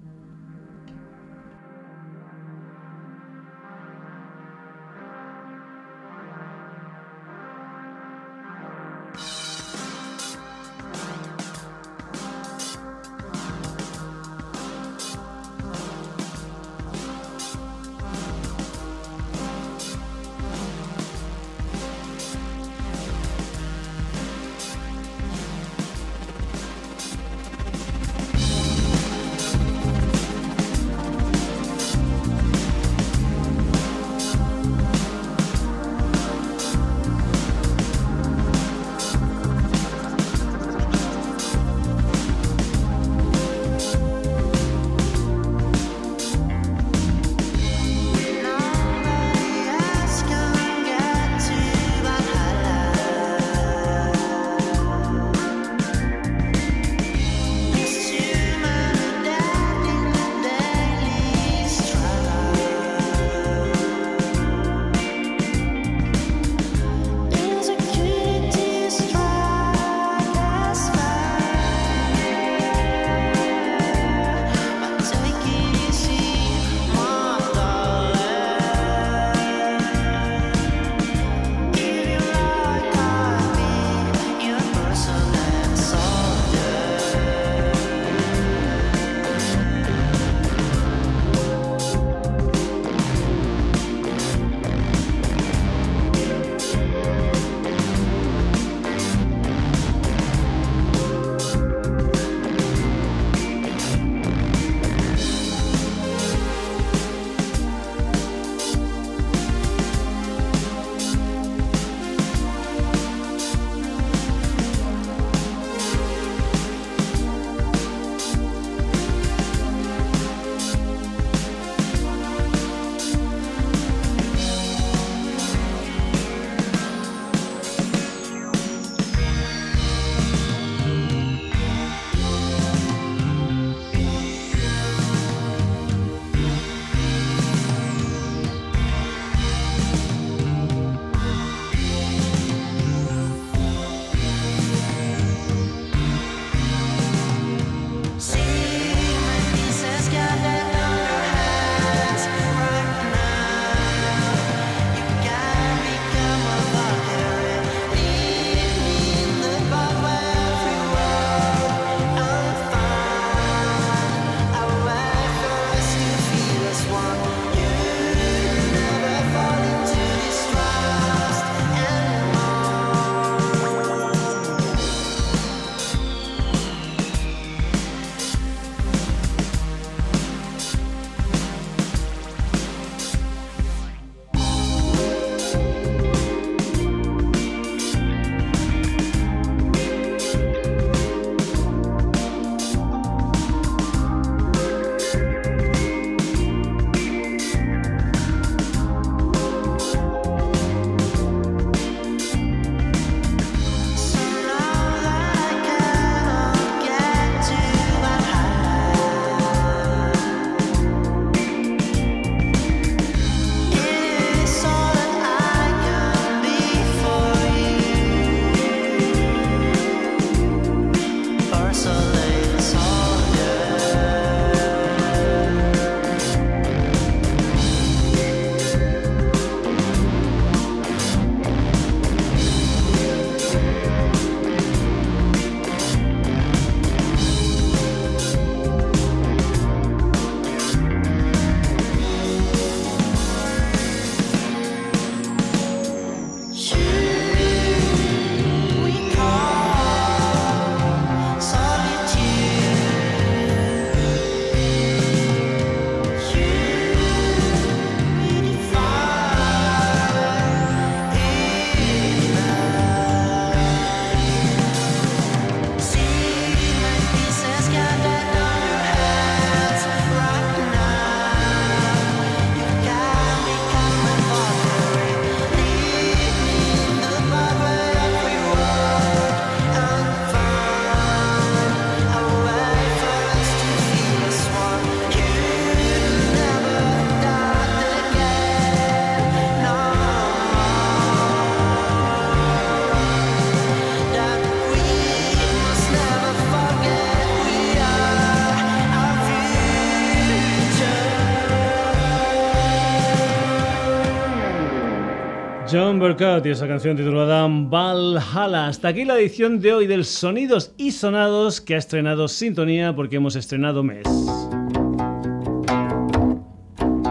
Y 306.05 306.48
esa 306.50 306.68
canción 306.68 306.98
titulada 306.98 307.48
Valhalla. 307.48 308.66
Hasta 308.66 308.88
aquí 308.88 309.07
la 309.07 309.18
edición 309.18 309.59
de 309.59 309.72
hoy 309.72 309.86
del 309.86 310.05
Sonidos 310.05 310.74
y 310.76 310.90
Sonados 310.90 311.62
que 311.62 311.76
ha 311.76 311.78
estrenado 311.78 312.28
Sintonía 312.28 312.94
porque 312.94 313.16
hemos 313.16 313.36
estrenado 313.36 313.82
mes. 313.82 314.07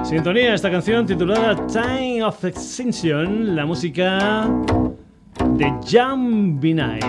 Sintonía, 0.03 0.53
esta 0.53 0.69
canción 0.69 1.07
titulada 1.07 1.55
Time 1.65 2.23
of 2.23 2.45
Extinction, 2.45 3.55
la 3.55 3.65
música 3.65 4.47
de 5.57 5.73
Jan 5.89 6.59
Binay. 6.59 6.99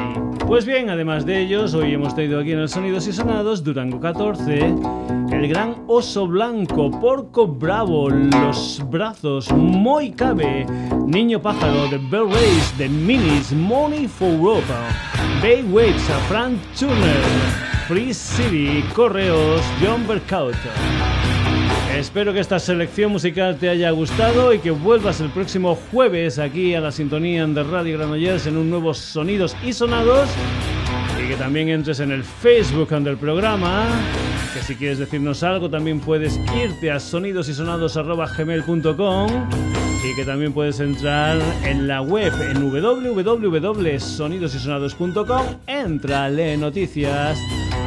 Pues 0.46 0.64
bien, 0.64 0.88
además 0.88 1.26
de 1.26 1.42
ellos, 1.42 1.74
hoy 1.74 1.92
hemos 1.92 2.14
traído 2.14 2.40
aquí 2.40 2.52
en 2.52 2.60
el 2.60 2.68
Sonidos 2.70 3.06
y 3.08 3.12
Sonados 3.12 3.62
Durango 3.62 4.00
14, 4.00 4.74
el 5.44 5.50
gran 5.50 5.84
oso 5.88 6.26
blanco, 6.26 6.90
porco 6.90 7.46
bravo, 7.46 8.08
los 8.08 8.82
brazos, 8.90 9.52
muy 9.52 10.10
cabe, 10.10 10.64
niño 11.06 11.40
pájaro, 11.40 11.86
The 11.90 11.98
Bell 12.10 12.30
Race, 12.30 12.72
The 12.78 12.88
Minis, 12.88 13.52
Money 13.52 14.08
for 14.08 14.28
Europa, 14.28 14.88
Bay 15.42 15.62
Waves, 15.62 16.02
Frank 16.28 16.58
Turner, 16.78 17.22
Free 17.86 18.14
City, 18.14 18.82
Correos, 18.94 19.60
John 19.82 20.06
Berkaut. 20.06 20.56
Espero 21.94 22.32
que 22.32 22.40
esta 22.40 22.58
selección 22.58 23.12
musical 23.12 23.58
te 23.58 23.68
haya 23.68 23.90
gustado 23.90 24.54
y 24.54 24.60
que 24.60 24.70
vuelvas 24.70 25.20
el 25.20 25.28
próximo 25.28 25.76
jueves 25.90 26.38
aquí 26.38 26.74
a 26.74 26.80
la 26.80 26.90
sintonía 26.90 27.46
de 27.46 27.62
Radio 27.64 27.98
Granollers 27.98 28.46
en 28.46 28.56
un 28.56 28.70
nuevo 28.70 28.94
Sonidos 28.94 29.54
y 29.62 29.74
Sonados 29.74 30.30
y 31.22 31.28
que 31.28 31.36
también 31.36 31.68
entres 31.68 32.00
en 32.00 32.12
el 32.12 32.24
Facebook 32.24 32.88
del 32.88 33.18
programa 33.18 33.84
que 34.54 34.62
si 34.62 34.76
quieres 34.76 34.98
decirnos 34.98 35.42
algo 35.42 35.68
también 35.68 36.00
puedes 36.00 36.40
irte 36.56 36.90
a 36.90 36.98
sonidosysonados.gmail.com 37.00 39.30
y 40.04 40.14
que 40.14 40.24
también 40.24 40.52
puedes 40.52 40.78
entrar 40.80 41.38
en 41.64 41.88
la 41.88 42.00
web 42.00 42.32
en 42.40 42.70
www.sonidosysonados.com 42.70 45.46
entra, 45.66 46.30
lee 46.30 46.56
noticias 46.56 47.36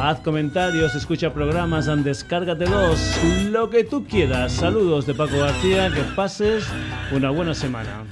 Haz 0.00 0.20
comentarios, 0.20 0.94
escucha 0.94 1.34
programas, 1.34 1.86
descárgatelos, 2.04 3.18
lo 3.50 3.68
que 3.68 3.82
tú 3.82 4.06
quieras. 4.06 4.52
Saludos 4.52 5.06
de 5.06 5.14
Paco 5.14 5.38
García, 5.38 5.90
que 5.92 6.02
pases 6.14 6.64
una 7.10 7.30
buena 7.30 7.52
semana. 7.52 8.04